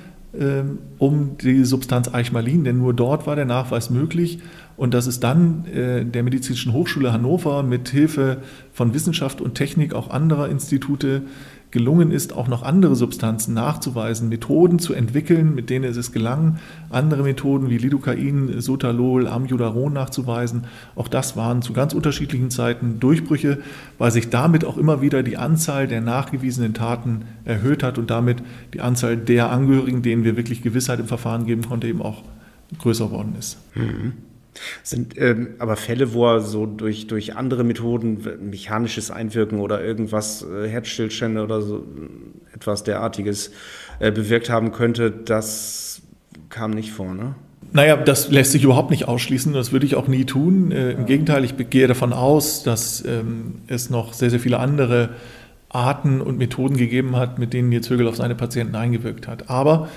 [0.98, 4.40] um die Substanz Eichmalin, denn nur dort war der Nachweis möglich.
[4.78, 8.38] Und dass es dann äh, der Medizinischen Hochschule Hannover mit Hilfe
[8.74, 11.22] von Wissenschaft und Technik auch anderer Institute
[11.76, 16.58] gelungen ist, auch noch andere Substanzen nachzuweisen, Methoden zu entwickeln, mit denen es gelang,
[16.90, 20.64] andere Methoden wie Lidocain, Sotalol, Amiodaron nachzuweisen.
[20.96, 23.60] Auch das waren zu ganz unterschiedlichen Zeiten Durchbrüche,
[23.98, 28.42] weil sich damit auch immer wieder die Anzahl der nachgewiesenen Taten erhöht hat und damit
[28.74, 32.24] die Anzahl der Angehörigen, denen wir wirklich Gewissheit im Verfahren geben konnten, eben auch
[32.80, 33.58] größer worden ist.
[33.76, 34.14] Mhm.
[34.84, 40.44] Sind ähm, aber Fälle, wo er so durch, durch andere Methoden, mechanisches Einwirken oder irgendwas,
[40.44, 41.84] äh, Herzstillstände oder so
[42.54, 43.52] etwas derartiges
[44.00, 46.02] äh, bewirkt haben könnte, das
[46.50, 47.36] kam nicht vor, ne?
[47.74, 49.52] Naja, das lässt sich überhaupt nicht ausschließen.
[49.52, 50.72] Das würde ich auch nie tun.
[50.72, 55.10] Äh, Im Gegenteil, ich gehe davon aus, dass ähm, es noch sehr, sehr viele andere
[55.70, 59.50] Arten und Methoden gegeben hat, mit denen Högel auf seine Patienten eingewirkt hat.
[59.50, 59.90] Aber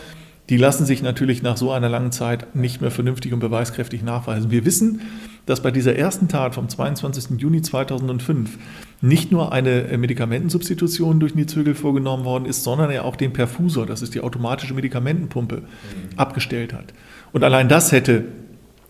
[0.48, 4.50] die lassen sich natürlich nach so einer langen Zeit nicht mehr vernünftig und beweiskräftig nachweisen.
[4.50, 5.02] Wir wissen,
[5.44, 7.38] dass bei dieser ersten Tat vom 22.
[7.38, 8.58] Juni 2005
[9.00, 14.02] nicht nur eine Medikamentensubstitution durch Nizögel vorgenommen worden ist, sondern er auch den Perfusor, das
[14.02, 16.18] ist die automatische Medikamentenpumpe, mhm.
[16.18, 16.92] abgestellt hat.
[17.32, 18.24] Und allein das hätte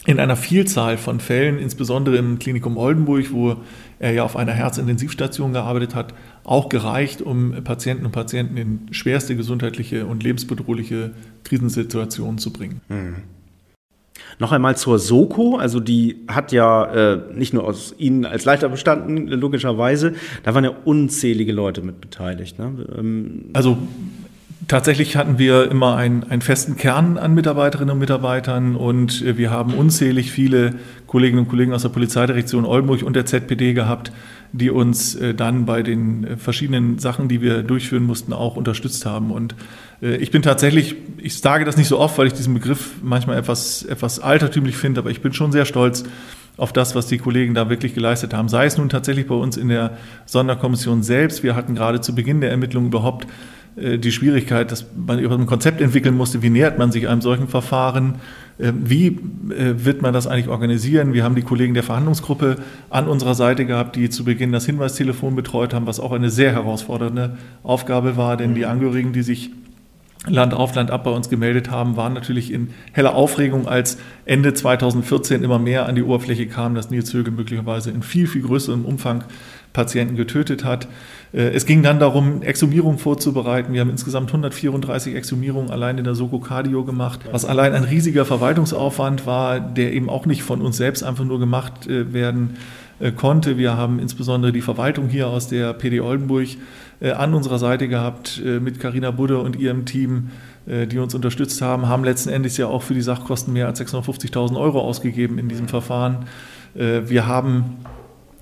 [0.06, 3.56] in einer Vielzahl von Fällen, insbesondere im Klinikum Oldenburg, wo
[3.98, 9.36] er ja auf einer Herzintensivstation gearbeitet hat, auch gereicht, um Patienten und Patienten in schwerste
[9.36, 11.12] gesundheitliche und lebensbedrohliche
[11.44, 12.80] Krisensituationen zu bringen.
[12.88, 13.16] Mhm.
[14.40, 18.68] Noch einmal zur Soko, also die hat ja äh, nicht nur aus Ihnen als Leiter
[18.68, 22.58] bestanden, logischerweise, da waren ja unzählige Leute mit beteiligt.
[22.58, 22.86] Ne?
[22.96, 23.78] Ähm also
[24.66, 29.50] Tatsächlich hatten wir immer einen, einen festen Kern an Mitarbeiterinnen und Mitarbeitern und äh, wir
[29.50, 30.74] haben unzählig viele
[31.06, 34.10] Kolleginnen und Kollegen aus der Polizeidirektion Oldenburg und der ZPD gehabt,
[34.52, 39.06] die uns äh, dann bei den äh, verschiedenen Sachen, die wir durchführen mussten, auch unterstützt
[39.06, 39.30] haben.
[39.30, 39.54] Und
[40.00, 43.82] ich bin tatsächlich, ich sage das nicht so oft, weil ich diesen Begriff manchmal etwas,
[43.82, 46.04] etwas altertümlich finde, aber ich bin schon sehr stolz
[46.56, 48.48] auf das, was die Kollegen da wirklich geleistet haben.
[48.48, 51.42] Sei es nun tatsächlich bei uns in der Sonderkommission selbst.
[51.42, 53.26] Wir hatten gerade zu Beginn der Ermittlungen überhaupt
[53.98, 57.48] die Schwierigkeit, dass man über ein Konzept entwickeln musste, wie nähert man sich einem solchen
[57.48, 58.16] Verfahren,
[58.58, 61.14] äh, wie äh, wird man das eigentlich organisieren.
[61.14, 62.56] Wir haben die Kollegen der Verhandlungsgruppe
[62.90, 66.52] an unserer Seite gehabt, die zu Beginn das Hinweistelefon betreut haben, was auch eine sehr
[66.52, 69.50] herausfordernde Aufgabe war, denn die Angehörigen, die sich
[70.26, 74.52] Land auf, Land ab bei uns gemeldet haben, waren natürlich in heller Aufregung, als Ende
[74.52, 78.84] 2014 immer mehr an die Oberfläche kam, dass Nils Högel möglicherweise in viel, viel größerem
[78.84, 79.24] Umfang
[79.72, 80.88] Patienten getötet hat.
[81.32, 83.72] Äh, es ging dann darum, Exhumierung vorzubereiten.
[83.72, 88.24] Wir haben insgesamt 134 Exhumierungen allein in der Soko Cardio gemacht, was allein ein riesiger
[88.24, 92.56] Verwaltungsaufwand war, der eben auch nicht von uns selbst einfach nur gemacht äh, werden
[93.00, 93.58] äh, konnte.
[93.58, 96.48] Wir haben insbesondere die Verwaltung hier aus der PD Oldenburg
[97.00, 100.30] an unserer Seite gehabt mit Karina Budde und ihrem Team,
[100.66, 104.58] die uns unterstützt haben, haben letzten Endes ja auch für die Sachkosten mehr als 650.000
[104.58, 106.26] Euro ausgegeben in diesem Verfahren.
[106.74, 107.76] Wir haben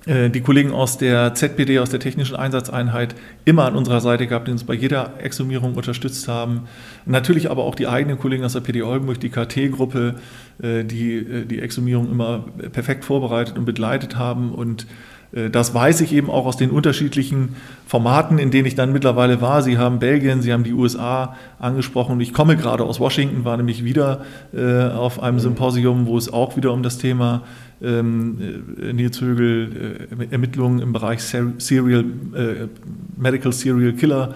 [0.07, 4.51] die Kollegen aus der ZPD, aus der Technischen Einsatzeinheit, immer an unserer Seite gehabt, die
[4.51, 6.67] uns bei jeder Exhumierung unterstützt haben.
[7.05, 10.15] Natürlich aber auch die eigenen Kollegen aus der PD Oldenburg, die KT-Gruppe,
[10.61, 14.53] äh, die äh, die Exhumierung immer perfekt vorbereitet und begleitet haben.
[14.53, 14.87] Und
[15.31, 19.61] das weiß ich eben auch aus den unterschiedlichen Formaten, in denen ich dann mittlerweile war.
[19.61, 22.19] Sie haben Belgien, Sie haben die USA angesprochen.
[22.21, 24.21] Ich komme gerade aus Washington, war nämlich wieder
[24.53, 27.43] auf einem Symposium, wo es auch wieder um das Thema
[27.81, 28.37] ähm,
[28.81, 32.67] äh, Nils Högel äh, Ermittlungen im Bereich Serial, äh,
[33.15, 34.33] Medical Serial Killer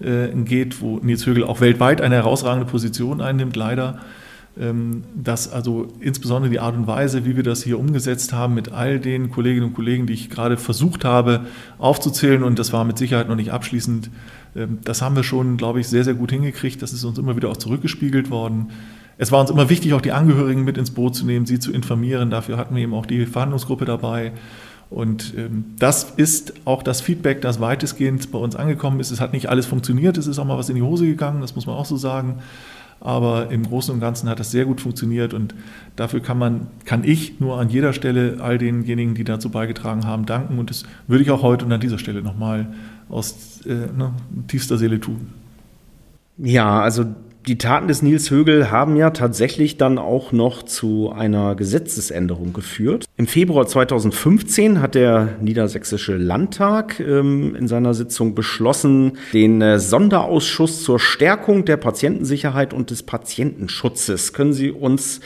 [0.00, 4.00] äh, geht, wo Nils Högel auch weltweit eine herausragende Position einnimmt, leider.
[4.60, 8.72] Ähm, dass also insbesondere die Art und Weise, wie wir das hier umgesetzt haben mit
[8.72, 11.46] all den Kolleginnen und Kollegen, die ich gerade versucht habe
[11.78, 14.10] aufzuzählen, und das war mit Sicherheit noch nicht abschließend,
[14.54, 16.82] ähm, das haben wir schon, glaube ich, sehr, sehr gut hingekriegt.
[16.82, 18.70] Das ist uns immer wieder auch zurückgespiegelt worden.
[19.18, 21.72] Es war uns immer wichtig, auch die Angehörigen mit ins Boot zu nehmen, sie zu
[21.72, 22.30] informieren.
[22.30, 24.32] Dafür hatten wir eben auch die Verhandlungsgruppe dabei.
[24.90, 29.10] Und ähm, das ist auch das Feedback, das weitestgehend bei uns angekommen ist.
[29.10, 31.54] Es hat nicht alles funktioniert, es ist auch mal was in die Hose gegangen, das
[31.54, 32.40] muss man auch so sagen.
[33.04, 35.56] Aber im Großen und Ganzen hat das sehr gut funktioniert und
[35.96, 40.24] dafür kann man, kann ich nur an jeder Stelle all denjenigen, die dazu beigetragen haben,
[40.24, 40.60] danken.
[40.60, 42.72] Und das würde ich auch heute und an dieser Stelle nochmal
[43.08, 44.12] aus äh, ne,
[44.46, 45.32] tiefster Seele tun.
[46.38, 47.06] Ja, also
[47.46, 53.04] die Taten des Nils Högel haben ja tatsächlich dann auch noch zu einer Gesetzesänderung geführt.
[53.16, 60.82] Im Februar 2015 hat der Niedersächsische Landtag ähm, in seiner Sitzung beschlossen, den äh, Sonderausschuss
[60.82, 64.32] zur Stärkung der Patientensicherheit und des Patientenschutzes.
[64.32, 65.20] Können Sie uns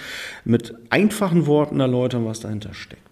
[0.45, 3.06] mit einfachen Worten erläutern, was dahinter steckt?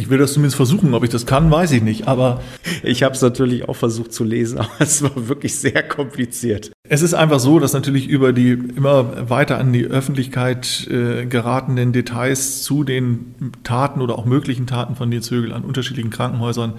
[0.00, 2.08] Ich will das zumindest versuchen, ob ich das kann, weiß ich nicht.
[2.08, 2.40] Aber
[2.82, 6.72] ich habe es natürlich auch versucht zu lesen, aber es war wirklich sehr kompliziert.
[6.88, 11.92] Es ist einfach so, dass natürlich über die immer weiter an die Öffentlichkeit äh, geratenen
[11.92, 16.72] Details zu den Taten oder auch möglichen Taten von Nils Högel an unterschiedlichen Krankenhäusern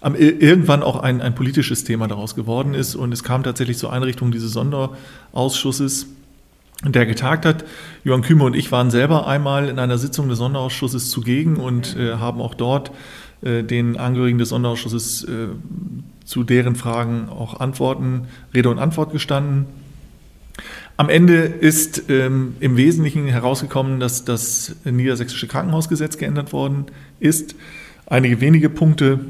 [0.00, 2.96] am, irgendwann auch ein, ein politisches Thema daraus geworden ist.
[2.96, 6.08] Und es kam tatsächlich zur Einrichtung dieses Sonderausschusses
[6.84, 7.64] der getagt hat.
[8.04, 12.14] Johann Kühme und ich waren selber einmal in einer Sitzung des Sonderausschusses zugegen und äh,
[12.14, 12.90] haben auch dort
[13.42, 15.48] äh, den Angehörigen des Sonderausschusses äh,
[16.24, 19.66] zu deren Fragen auch Antworten, Rede und Antwort gestanden.
[20.96, 26.86] Am Ende ist ähm, im Wesentlichen herausgekommen, dass das niedersächsische Krankenhausgesetz geändert worden
[27.20, 27.54] ist.
[28.06, 29.20] Einige wenige Punkte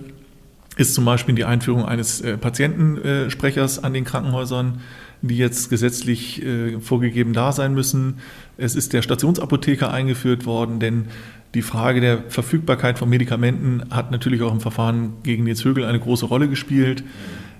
[0.77, 4.81] ist zum Beispiel die Einführung eines äh, Patientensprechers an den Krankenhäusern
[5.29, 8.19] die jetzt gesetzlich äh, vorgegeben da sein müssen.
[8.57, 11.07] Es ist der Stationsapotheker eingeführt worden, denn
[11.55, 16.01] die Frage der Verfügbarkeit von Medikamenten hat natürlich auch im Verfahren gegen Nils Högel eine
[16.01, 17.03] große Rolle gespielt.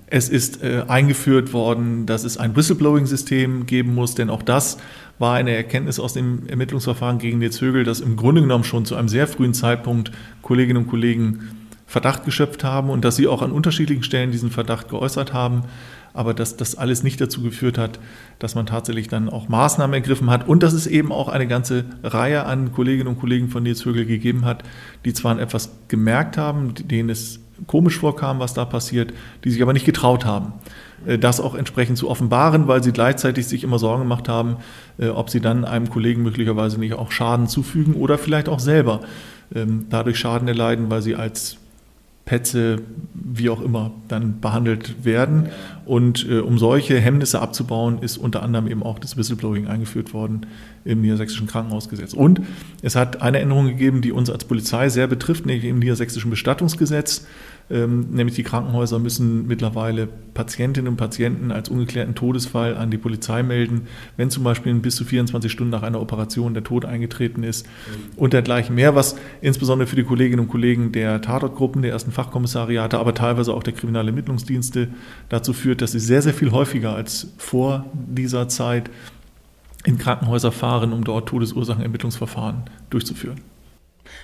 [0.09, 4.77] Es ist äh, eingeführt worden, dass es ein Whistleblowing-System geben muss, denn auch das
[5.19, 8.95] war eine Erkenntnis aus dem Ermittlungsverfahren gegen Nils Högel, dass im Grunde genommen schon zu
[8.95, 11.49] einem sehr frühen Zeitpunkt Kolleginnen und Kollegen
[11.87, 15.63] Verdacht geschöpft haben und dass sie auch an unterschiedlichen Stellen diesen Verdacht geäußert haben
[16.17, 17.99] aber dass das alles nicht dazu geführt hat,
[18.39, 21.85] dass man tatsächlich dann auch Maßnahmen ergriffen hat und dass es eben auch eine ganze
[22.03, 24.63] Reihe an Kolleginnen und Kollegen von Nils Högel gegeben hat,
[25.05, 29.73] die zwar etwas gemerkt haben, denen es komisch vorkam, was da passiert, die sich aber
[29.73, 30.53] nicht getraut haben,
[31.05, 34.57] äh, das auch entsprechend zu offenbaren, weil sie gleichzeitig sich immer Sorgen gemacht haben,
[34.97, 39.01] äh, ob sie dann einem Kollegen möglicherweise nicht auch Schaden zufügen oder vielleicht auch selber
[39.53, 41.57] ähm, dadurch Schaden erleiden, weil sie als
[42.27, 42.81] Petze,
[43.13, 45.47] wie auch immer, dann behandelt werden.
[45.85, 50.45] Und äh, um solche Hemmnisse abzubauen, ist unter anderem eben auch das Whistleblowing eingeführt worden
[50.85, 52.13] im niedersächsischen Krankenhausgesetz.
[52.13, 52.41] Und
[52.81, 57.25] es hat eine Änderung gegeben, die uns als Polizei sehr betrifft, nämlich im niedersächsischen Bestattungsgesetz.
[57.69, 63.43] Ähm, nämlich die Krankenhäuser müssen mittlerweile Patientinnen und Patienten als ungeklärten Todesfall an die Polizei
[63.43, 67.65] melden, wenn zum Beispiel bis zu 24 Stunden nach einer Operation der Tod eingetreten ist
[68.15, 72.99] und dergleichen mehr, was insbesondere für die Kolleginnen und Kollegen der Tatortgruppen, der ersten Fachkommissariate,
[72.99, 74.87] aber teilweise auch der Kriminalermittlungsdienste
[75.27, 78.89] dazu führt, dass sie sehr, sehr viel häufiger als vor dieser Zeit
[79.83, 83.41] in Krankenhäuser fahren, um dort Todesursachenermittlungsverfahren durchzuführen.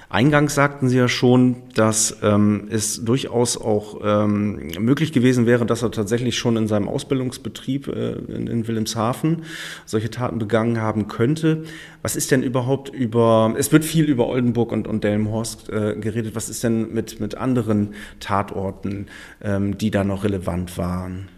[0.09, 5.81] Eingangs sagten Sie ja schon, dass ähm, es durchaus auch ähm, möglich gewesen wäre, dass
[5.81, 9.43] er tatsächlich schon in seinem Ausbildungsbetrieb äh, in, in, Wilhelmshaven
[9.85, 11.63] solche Taten begangen haben könnte.
[12.01, 16.35] Was ist denn überhaupt über, es wird viel über Oldenburg und, und Delmenhorst äh, geredet,
[16.35, 19.07] was ist denn mit, mit anderen Tatorten,
[19.41, 21.29] ähm, die da noch relevant waren?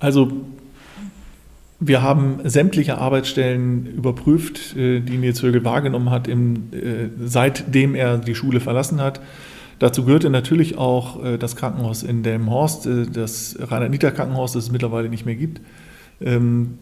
[0.00, 0.32] Also
[1.80, 8.18] wir haben sämtliche Arbeitsstellen überprüft, äh, die Nils Högel wahrgenommen hat, im, äh, seitdem er
[8.18, 9.20] die Schule verlassen hat.
[9.80, 15.26] Dazu gehörte natürlich auch äh, das Krankenhaus in Delmenhorst, das Reinhard-Nieder-Krankenhaus, das es mittlerweile nicht
[15.26, 15.60] mehr gibt,
[16.20, 16.78] ähm,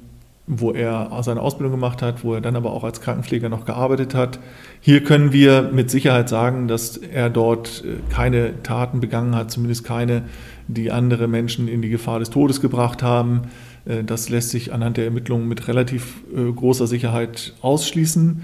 [0.46, 4.14] wo er seine Ausbildung gemacht hat, wo er dann aber auch als Krankenpfleger noch gearbeitet
[4.14, 4.40] hat.
[4.80, 10.24] Hier können wir mit Sicherheit sagen, dass er dort keine Taten begangen hat, zumindest keine,
[10.66, 13.42] die andere Menschen in die Gefahr des Todes gebracht haben.
[13.84, 18.42] Äh, das lässt sich anhand der Ermittlungen mit relativ äh, großer Sicherheit ausschließen.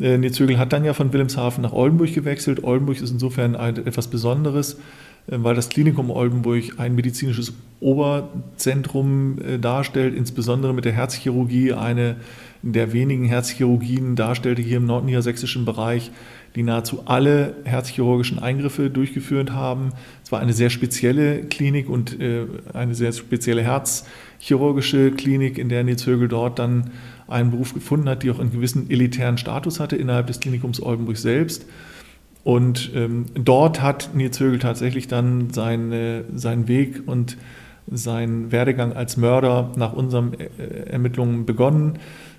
[0.00, 2.64] Äh, Nils Högel hat dann ja von Wilhelmshaven nach Oldenburg gewechselt.
[2.64, 4.78] Oldenburg ist insofern etwas Besonderes,
[5.26, 12.16] weil das Klinikum Oldenburg ein medizinisches Oberzentrum äh, darstellt, insbesondere mit der Herzchirurgie eine
[12.62, 16.10] der wenigen Herzchirurgien darstellte hier im nordniedersächsischen Bereich,
[16.56, 19.90] die nahezu alle herzchirurgischen Eingriffe durchgeführt haben.
[20.24, 25.84] Es war eine sehr spezielle Klinik und äh, eine sehr spezielle herzchirurgische Klinik, in der
[25.84, 26.90] Nils Högel dort dann
[27.28, 31.18] einen Beruf gefunden hat, die auch einen gewissen elitären Status hatte innerhalb des Klinikums Oldenburg
[31.18, 31.66] selbst.
[32.46, 37.36] Und ähm, dort hat Nils Högel tatsächlich dann seine, seinen Weg und
[37.90, 41.98] seinen Werdegang als Mörder nach unseren äh, Ermittlungen begonnen,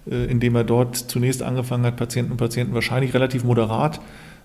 [0.09, 3.99] äh, indem er dort zunächst angefangen hat, Patienten und Patienten wahrscheinlich relativ moderat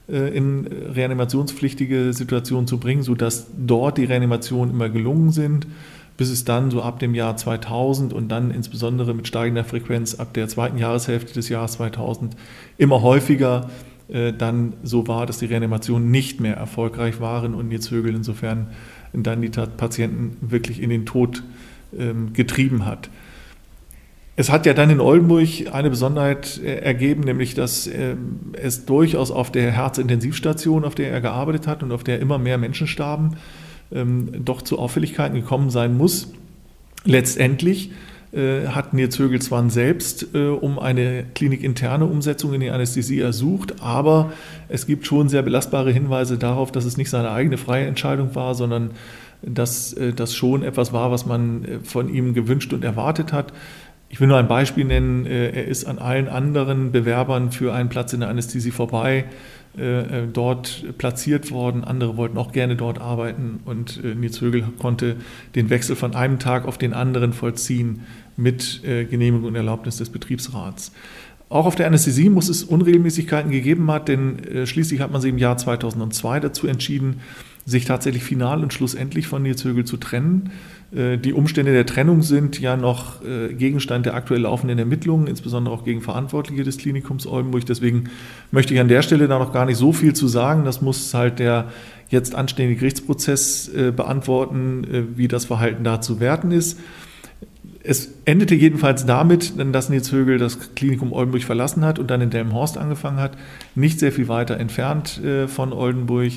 [0.09, 5.69] äh, in reanimationspflichtige Situationen zu bringen, sodass dort die Reanimationen immer gelungen sind,
[6.17, 10.35] bis es dann so ab dem Jahr 2000 und dann insbesondere mit steigender Frequenz ab
[10.35, 12.35] der zweiten Jahreshälfte des Jahres 2000
[12.79, 13.92] immer häufiger äh,
[14.37, 18.69] dann so war, dass die Reanimationen nicht mehr erfolgreich waren und Högel insofern
[19.13, 21.43] dann die Patienten wirklich in den Tod
[21.99, 23.11] ähm, getrieben hat.
[24.35, 29.31] Es hat ja dann in Oldenburg eine Besonderheit äh, ergeben, nämlich dass ähm, es durchaus
[29.31, 33.37] auf der Herzintensivstation, auf der er gearbeitet hat und auf der immer mehr Menschen starben,
[33.93, 36.33] ähm, doch zu Auffälligkeiten gekommen sein muss.
[37.05, 37.93] Letztendlich äh,
[38.35, 44.33] hat Nils Högelsmann selbst äh, um eine klinikinterne Umsetzung in die Anästhesie ersucht, aber
[44.69, 48.55] es gibt schon sehr belastbare Hinweise darauf, dass es nicht seine eigene freie Entscheidung war,
[48.55, 48.93] sondern
[49.43, 53.53] dass äh, das schon etwas war, was man äh, von ihm gewünscht und erwartet hat.
[54.09, 55.27] Ich will nur ein Beispiel nennen.
[55.27, 59.25] Äh, er ist an allen anderen Bewerbern für einen Platz in der Anästhesie vorbei
[59.77, 61.83] äh, dort platziert worden.
[61.83, 65.17] Andere wollten auch gerne dort arbeiten und Nils Högel konnte
[65.55, 68.03] den Wechsel von einem Tag auf den anderen vollziehen
[68.37, 70.93] mit äh, Genehmigung und Erlaubnis des Betriebsrats.
[71.49, 75.31] Auch auf der Anästhesie muss es Unregelmäßigkeiten gegeben haben, denn äh, schließlich hat man sich
[75.31, 77.21] im Jahr 2002 dazu entschieden,
[77.67, 80.51] sich tatsächlich final und schlussendlich von Nils Högel zu trennen.
[80.95, 85.85] Äh, die Umstände der Trennung sind ja noch Gegenstand der aktuell laufenden Ermittlungen, insbesondere auch
[85.85, 87.67] gegen Verantwortliche des Klinikums Oldenburg.
[87.67, 88.05] Deswegen
[88.51, 90.65] möchte ich an der Stelle da noch gar nicht so viel zu sagen.
[90.65, 91.71] Das muss halt der
[92.09, 96.79] jetzt anstehende Gerichtsprozess beantworten, wie das Verhalten da zu werten ist.
[97.85, 102.31] Es endete jedenfalls damit, dass Nils Högel das Klinikum Oldenburg verlassen hat und dann in
[102.31, 103.37] Delmenhorst angefangen hat,
[103.75, 106.33] nicht sehr viel weiter entfernt äh, von Oldenburg.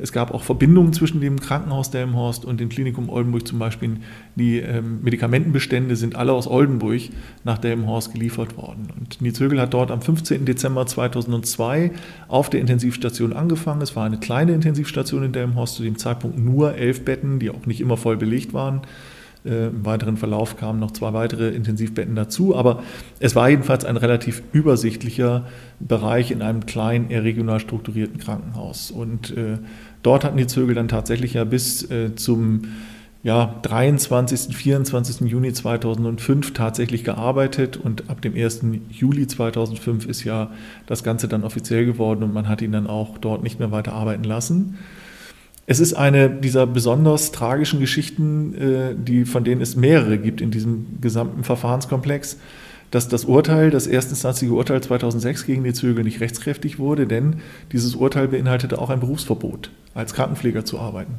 [0.00, 3.98] Es gab auch Verbindungen zwischen dem Krankenhaus Delmenhorst und dem Klinikum Oldenburg zum Beispiel.
[4.34, 7.02] Die ähm, Medikamentenbestände sind alle aus Oldenburg
[7.44, 8.88] nach Delmenhorst geliefert worden.
[8.98, 10.44] Und Nils Högel hat dort am 15.
[10.44, 11.92] Dezember 2002
[12.26, 13.82] auf der Intensivstation angefangen.
[13.82, 17.66] Es war eine kleine Intensivstation in Delmenhorst, zu dem Zeitpunkt nur elf Betten, die auch
[17.66, 18.82] nicht immer voll belegt waren.
[19.48, 22.82] Äh, Im weiteren Verlauf kamen noch zwei weitere Intensivbetten dazu, aber
[23.18, 25.46] es war jedenfalls ein relativ übersichtlicher
[25.80, 28.90] Bereich in einem kleinen, eher regional strukturierten Krankenhaus.
[28.90, 29.58] Und äh,
[30.02, 32.62] dort hatten die Zögel dann tatsächlich ja bis äh, zum
[33.22, 35.28] ja, 23., 24.
[35.28, 38.60] Juni 2005 tatsächlich gearbeitet und ab dem 1.
[38.90, 40.50] Juli 2005 ist ja
[40.86, 43.92] das Ganze dann offiziell geworden und man hat ihn dann auch dort nicht mehr weiter
[43.92, 44.78] arbeiten lassen.
[45.70, 50.50] Es ist eine dieser besonders tragischen Geschichten, äh, die, von denen es mehrere gibt in
[50.50, 52.38] diesem gesamten Verfahrenskomplex,
[52.90, 57.96] dass das Urteil, das erstinstanzliche Urteil 2006 gegen die Zügel nicht rechtskräftig wurde, denn dieses
[57.96, 61.16] Urteil beinhaltete auch ein Berufsverbot, als Krankenpfleger zu arbeiten.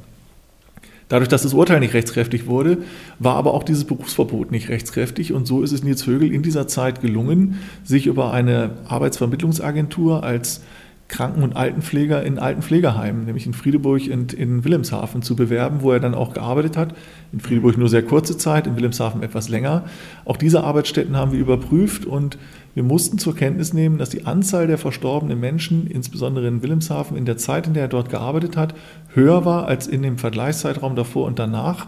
[1.09, 2.79] Dadurch, dass das Urteil nicht rechtskräftig wurde,
[3.19, 6.67] war aber auch dieses Berufsverbot nicht rechtskräftig und so ist es Nils Högel in dieser
[6.67, 10.61] Zeit gelungen, sich über eine Arbeitsvermittlungsagentur als
[11.09, 15.99] Kranken- und Altenpfleger in Altenpflegeheimen, nämlich in Friedeburg und in Wilhelmshaven zu bewerben, wo er
[15.99, 16.95] dann auch gearbeitet hat.
[17.33, 19.83] In Friedeburg nur sehr kurze Zeit, in Wilhelmshaven etwas länger.
[20.23, 22.37] Auch diese Arbeitsstätten haben wir überprüft und
[22.75, 27.25] wir mussten zur Kenntnis nehmen, dass die Anzahl der verstorbenen Menschen, insbesondere in Wilhelmshaven, in
[27.25, 28.75] der Zeit, in der er dort gearbeitet hat,
[29.13, 31.87] höher war als in dem Vergleichszeitraum davor und danach.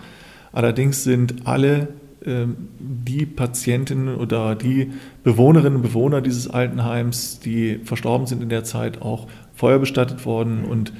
[0.52, 1.90] Allerdings sind alle
[2.26, 4.92] die Patientinnen oder die
[5.24, 10.64] Bewohnerinnen und Bewohner dieses Altenheims, die verstorben sind in der Zeit, auch feuerbestattet worden.
[10.66, 10.94] Und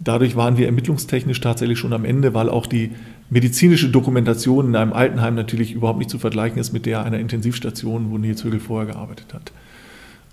[0.00, 2.90] dadurch waren wir ermittlungstechnisch tatsächlich schon am Ende, weil auch die
[3.30, 8.10] medizinische Dokumentation in einem Altenheim natürlich überhaupt nicht zu vergleichen ist mit der einer Intensivstation,
[8.10, 9.52] wo Nils Högel vorher gearbeitet hat.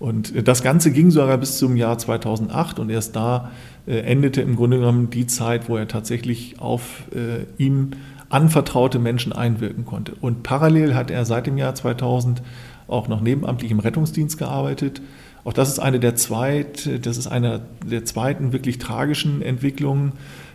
[0.00, 3.52] Und das Ganze ging sogar bis zum Jahr 2008 und erst da
[3.86, 7.94] äh, endete im Grunde genommen die Zeit, wo er tatsächlich auf äh, ihn
[8.34, 10.14] anvertraute Menschen einwirken konnte.
[10.20, 12.42] Und parallel hat er seit dem Jahr 2000
[12.88, 15.00] auch noch nebenamtlich im Rettungsdienst gearbeitet.
[15.44, 20.12] Auch das ist eine der zweit, das ist eine der zweiten wirklich tragischen Entwicklungen,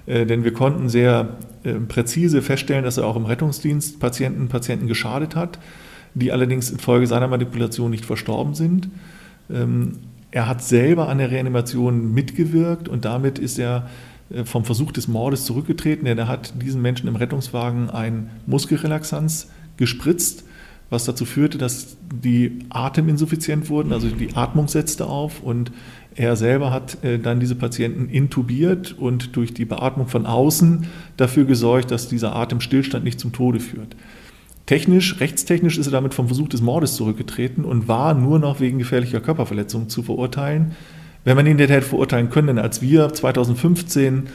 [0.08, 4.88] äh, denn wir konnten sehr äh, präzise feststellen, dass er auch im Rettungsdienst Patienten, Patienten
[4.88, 5.58] geschadet hat,
[6.16, 8.90] die allerdings infolge seiner Manipulation nicht verstorben sind.
[9.50, 9.94] Ähm,
[10.32, 13.88] er hat selber an der Reanimation mitgewirkt und damit ist er
[14.45, 20.45] vom Versuch des Mordes zurückgetreten, denn er hat diesen Menschen im Rettungswagen ein Muskelrelaxanz gespritzt,
[20.91, 25.73] was dazu führte, dass die ateminsuffiziент wurden, also die Atmung setzte auf und
[26.15, 30.87] er selber hat äh, dann diese Patienten intubiert und durch die Beatmung von außen
[31.17, 33.97] dafür gesorgt, dass dieser Atemstillstand nicht zum Tode führt.
[34.67, 38.79] Technisch, rechtstechnisch ist er damit vom Versuch des Mordes zurückgetreten und war nur noch wegen
[38.79, 40.73] gefährlicher Körperverletzung zu verurteilen.
[41.24, 44.28] Wenn man ihn der hätte verurteilen können, denn als wir 2015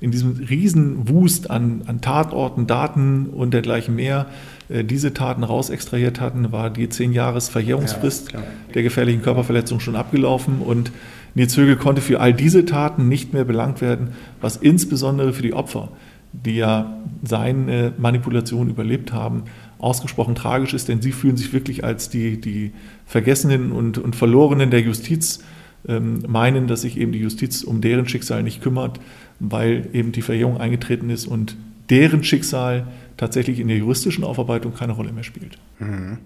[0.00, 4.26] in diesem Riesenwust an, an Tatorten, Daten und dergleichen mehr
[4.68, 8.42] äh, diese Taten rausextrahiert hatten, war die 10 Jahres Verjährungsfrist ja,
[8.74, 10.58] der gefährlichen Körperverletzung schon abgelaufen.
[10.58, 10.90] Und
[11.34, 14.08] Nils Högel konnte für all diese Taten nicht mehr belangt werden,
[14.40, 15.90] was insbesondere für die Opfer,
[16.32, 19.44] die ja seine Manipulation überlebt haben,
[19.78, 22.72] ausgesprochen tragisch ist, denn sie fühlen sich wirklich als die, die
[23.06, 25.44] Vergessenen und, und Verlorenen der Justiz
[25.84, 29.00] meinen, dass sich eben die Justiz um deren Schicksal nicht kümmert,
[29.40, 31.56] weil eben die Verjährung eingetreten ist und
[31.90, 35.58] deren Schicksal tatsächlich in der juristischen Aufarbeitung keine Rolle mehr spielt.
[35.78, 36.18] Mhm.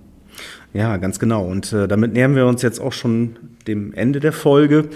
[0.75, 1.47] Ja, ganz genau.
[1.47, 3.37] Und äh, damit nähern wir uns jetzt auch schon
[3.67, 4.91] dem Ende der Folge.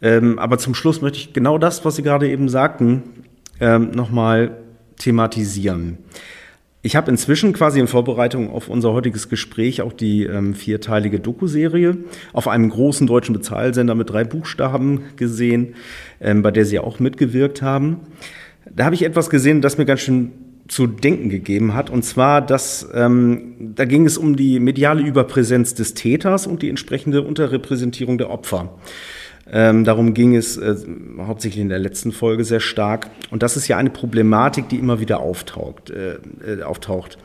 [0.00, 3.02] Ähm, aber zum Schluss möchte ich genau das, was Sie gerade eben sagten,
[3.60, 4.56] ähm, nochmal
[4.98, 5.98] thematisieren.
[6.86, 11.96] Ich habe inzwischen quasi in Vorbereitung auf unser heutiges Gespräch auch die ähm, vierteilige Doku-Serie
[12.32, 15.74] auf einem großen deutschen Bezahlsender mit drei Buchstaben gesehen,
[16.20, 18.02] ähm, bei der Sie auch mitgewirkt haben.
[18.72, 20.30] Da habe ich etwas gesehen, das mir ganz schön
[20.68, 21.90] zu denken gegeben hat.
[21.90, 26.68] Und zwar, dass ähm, da ging es um die mediale Überpräsenz des Täters und die
[26.68, 28.78] entsprechende Unterrepräsentierung der Opfer.
[29.50, 30.74] Ähm, darum ging es äh,
[31.18, 33.10] hauptsächlich in der letzten Folge sehr stark.
[33.30, 35.90] Und das ist ja eine Problematik, die immer wieder auftaucht.
[35.90, 37.18] Äh, äh, auftaucht.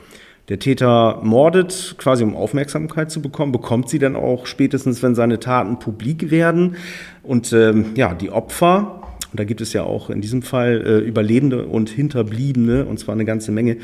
[0.50, 5.40] Der Täter mordet, quasi um Aufmerksamkeit zu bekommen, bekommt sie dann auch spätestens, wenn seine
[5.40, 6.76] Taten publik werden.
[7.24, 9.02] Und ähm, ja, die Opfer,
[9.32, 13.14] und da gibt es ja auch in diesem Fall äh, Überlebende und Hinterbliebene, und zwar
[13.16, 13.78] eine ganze Menge,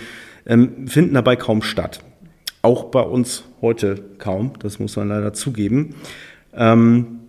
[0.46, 2.02] ähm, finden dabei kaum statt.
[2.62, 5.96] Auch bei uns heute kaum, das muss man leider zugeben.
[6.54, 7.20] Ähm,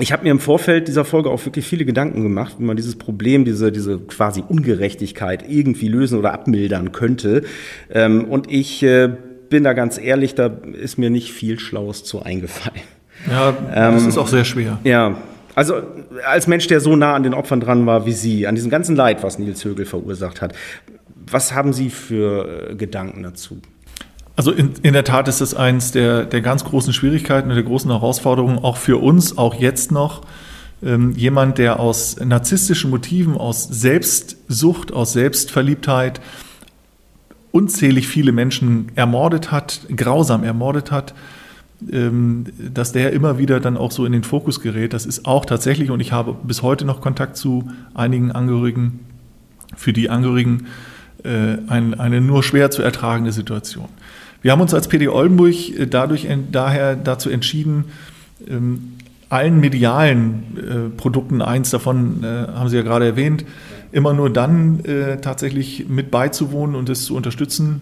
[0.00, 2.96] ich habe mir im Vorfeld dieser Folge auch wirklich viele Gedanken gemacht, wie man dieses
[2.96, 7.42] Problem, diese, diese quasi Ungerechtigkeit irgendwie lösen oder abmildern könnte.
[7.90, 9.10] Ähm, und ich äh,
[9.50, 12.80] bin da ganz ehrlich, da ist mir nicht viel Schlaues zu eingefallen.
[13.28, 14.78] Ja, das ähm, ist auch sehr schwer.
[14.84, 15.16] Ja,
[15.56, 15.74] also
[16.24, 18.94] als Mensch, der so nah an den Opfern dran war wie Sie, an diesem ganzen
[18.94, 20.54] Leid, was Nils Högel verursacht hat,
[21.30, 23.60] was haben Sie für äh, Gedanken dazu?
[24.38, 27.64] Also in, in der Tat ist es eins der, der ganz großen Schwierigkeiten und der
[27.64, 30.22] großen Herausforderungen, auch für uns, auch jetzt noch.
[30.80, 36.20] Ähm, jemand, der aus narzisstischen Motiven, aus Selbstsucht, aus Selbstverliebtheit
[37.50, 41.14] unzählig viele Menschen ermordet hat, grausam ermordet hat,
[41.90, 44.92] ähm, dass der immer wieder dann auch so in den Fokus gerät.
[44.92, 49.00] Das ist auch tatsächlich, und ich habe bis heute noch Kontakt zu einigen Angehörigen,
[49.76, 50.68] für die Angehörigen
[51.24, 53.88] äh, ein, eine nur schwer zu ertragende Situation.
[54.40, 57.86] Wir haben uns als PD Oldenburg äh, dadurch daher dazu entschieden,
[58.48, 58.92] ähm,
[59.28, 63.44] allen medialen äh, Produkten, eins davon äh, haben Sie ja gerade erwähnt,
[63.90, 64.82] immer nur dann
[65.22, 67.80] tatsächlich mit beizuwohnen und es zu unterstützen,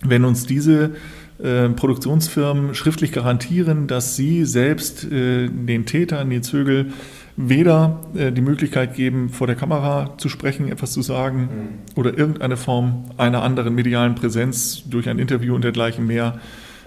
[0.00, 0.92] wenn uns diese
[1.40, 6.92] Produktionsfirmen schriftlich garantieren, dass sie selbst den Täter, Nils Högel,
[7.36, 11.98] weder äh, die Möglichkeit geben, vor der Kamera zu sprechen, etwas zu sagen mhm.
[11.98, 16.38] oder irgendeine Form einer anderen medialen Präsenz durch ein Interview und dergleichen mehr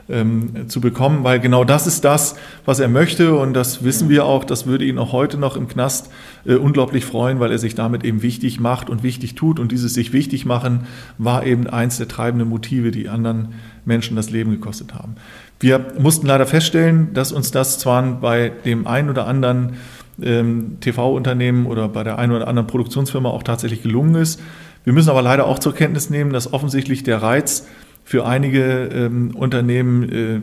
[0.07, 4.25] ähm, zu bekommen, weil genau das ist das, was er möchte und das wissen wir
[4.25, 6.11] auch, das würde ihn auch heute noch im Knast
[6.45, 9.95] äh, unglaublich freuen, weil er sich damit eben wichtig macht und wichtig tut und dieses
[9.95, 10.81] sich wichtig machen
[11.17, 15.15] war eben eins der treibenden Motive, die anderen Menschen das Leben gekostet haben.
[15.59, 19.73] Wir mussten leider feststellen, dass uns das zwar bei dem einen oder anderen
[20.21, 24.41] ähm, TV-Unternehmen oder bei der einen oder anderen Produktionsfirma auch tatsächlich gelungen ist.
[24.83, 27.67] Wir müssen aber leider auch zur Kenntnis nehmen, dass offensichtlich der Reiz
[28.03, 30.41] für einige ähm, Unternehmen, äh,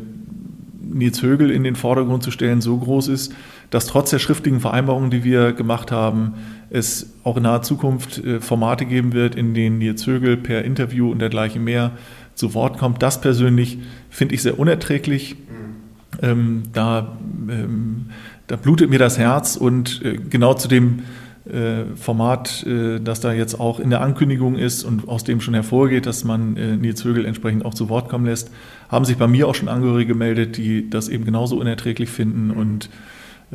[0.82, 3.32] Nils Högel in den Vordergrund zu stellen, so groß ist,
[3.70, 6.34] dass trotz der schriftlichen Vereinbarungen, die wir gemacht haben,
[6.70, 11.10] es auch in naher Zukunft äh, Formate geben wird, in denen Nils Högel per Interview
[11.10, 11.92] und dergleichen mehr
[12.34, 13.02] zu Wort kommt.
[13.02, 13.78] Das persönlich
[14.10, 15.36] finde ich sehr unerträglich.
[15.36, 15.72] Mhm.
[16.20, 17.16] Ähm, da
[17.48, 18.06] ähm,
[18.52, 21.04] da blutet mir das Herz und äh, genau zu dem
[21.50, 25.54] äh, Format, äh, das da jetzt auch in der Ankündigung ist und aus dem schon
[25.54, 28.50] hervorgeht, dass man Nils Högel entsprechend auch zu Wort kommen lässt,
[28.90, 32.90] haben sich bei mir auch schon Angehörige gemeldet, die das eben genauso unerträglich finden und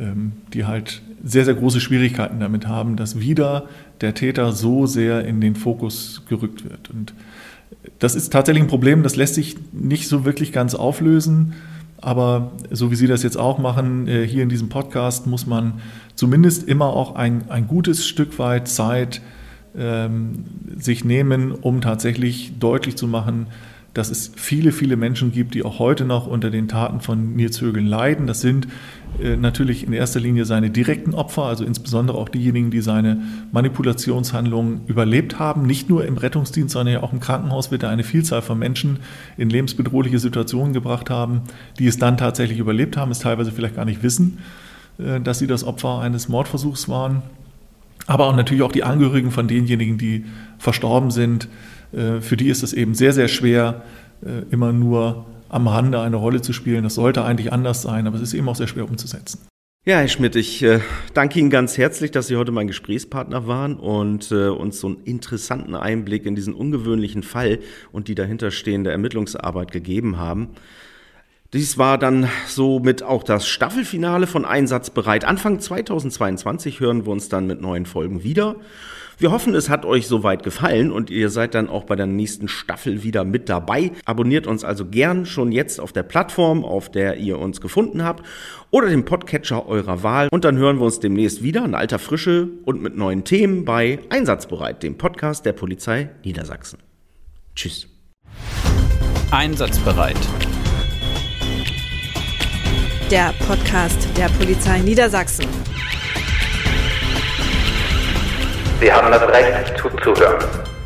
[0.00, 3.68] ähm, die halt sehr, sehr große Schwierigkeiten damit haben, dass wieder
[4.00, 6.90] der Täter so sehr in den Fokus gerückt wird.
[6.90, 7.14] Und
[8.00, 11.54] das ist tatsächlich ein Problem, das lässt sich nicht so wirklich ganz auflösen.
[12.00, 15.80] Aber so wie Sie das jetzt auch machen, äh, hier in diesem Podcast, muss man
[16.14, 19.20] zumindest immer auch ein, ein gutes Stück weit Zeit
[19.76, 20.44] ähm,
[20.78, 23.48] sich nehmen, um tatsächlich deutlich zu machen,
[23.98, 27.60] dass es viele, viele Menschen gibt, die auch heute noch unter den Taten von Nils
[27.60, 28.28] leiden.
[28.28, 28.68] Das sind
[29.20, 33.20] äh, natürlich in erster Linie seine direkten Opfer, also insbesondere auch diejenigen, die seine
[33.50, 35.66] Manipulationshandlungen überlebt haben.
[35.66, 39.00] Nicht nur im Rettungsdienst, sondern ja auch im Krankenhaus wird er eine Vielzahl von Menschen
[39.36, 41.40] in lebensbedrohliche Situationen gebracht haben,
[41.80, 44.38] die es dann tatsächlich überlebt haben, es teilweise vielleicht gar nicht wissen,
[44.98, 47.22] äh, dass sie das Opfer eines Mordversuchs waren.
[48.06, 50.24] Aber auch natürlich auch die Angehörigen von denjenigen, die
[50.58, 51.48] verstorben sind,
[51.92, 53.82] für die ist es eben sehr, sehr schwer,
[54.24, 56.84] äh, immer nur am Rande eine Rolle zu spielen.
[56.84, 59.40] Das sollte eigentlich anders sein, aber es ist eben auch sehr schwer umzusetzen.
[59.84, 60.80] Ja, Herr Schmidt, ich äh,
[61.14, 65.04] danke Ihnen ganz herzlich, dass Sie heute mein Gesprächspartner waren und äh, uns so einen
[65.04, 67.60] interessanten Einblick in diesen ungewöhnlichen Fall
[67.90, 70.48] und die dahinterstehende Ermittlungsarbeit gegeben haben.
[71.54, 75.24] Dies war dann somit auch das Staffelfinale von Einsatzbereit.
[75.24, 78.56] Anfang 2022 hören wir uns dann mit neuen Folgen wieder.
[79.20, 82.46] Wir hoffen, es hat euch soweit gefallen und ihr seid dann auch bei der nächsten
[82.46, 83.90] Staffel wieder mit dabei.
[84.04, 88.24] Abonniert uns also gern schon jetzt auf der Plattform, auf der ihr uns gefunden habt
[88.70, 90.28] oder dem Podcatcher eurer Wahl.
[90.30, 93.98] Und dann hören wir uns demnächst wieder in alter Frische und mit neuen Themen bei
[94.08, 96.78] Einsatzbereit, dem Podcast der Polizei Niedersachsen.
[97.56, 97.88] Tschüss.
[99.32, 100.16] Einsatzbereit.
[103.10, 105.46] Der Podcast der Polizei Niedersachsen.
[108.80, 110.77] Sie haben das Recht zuzuhören.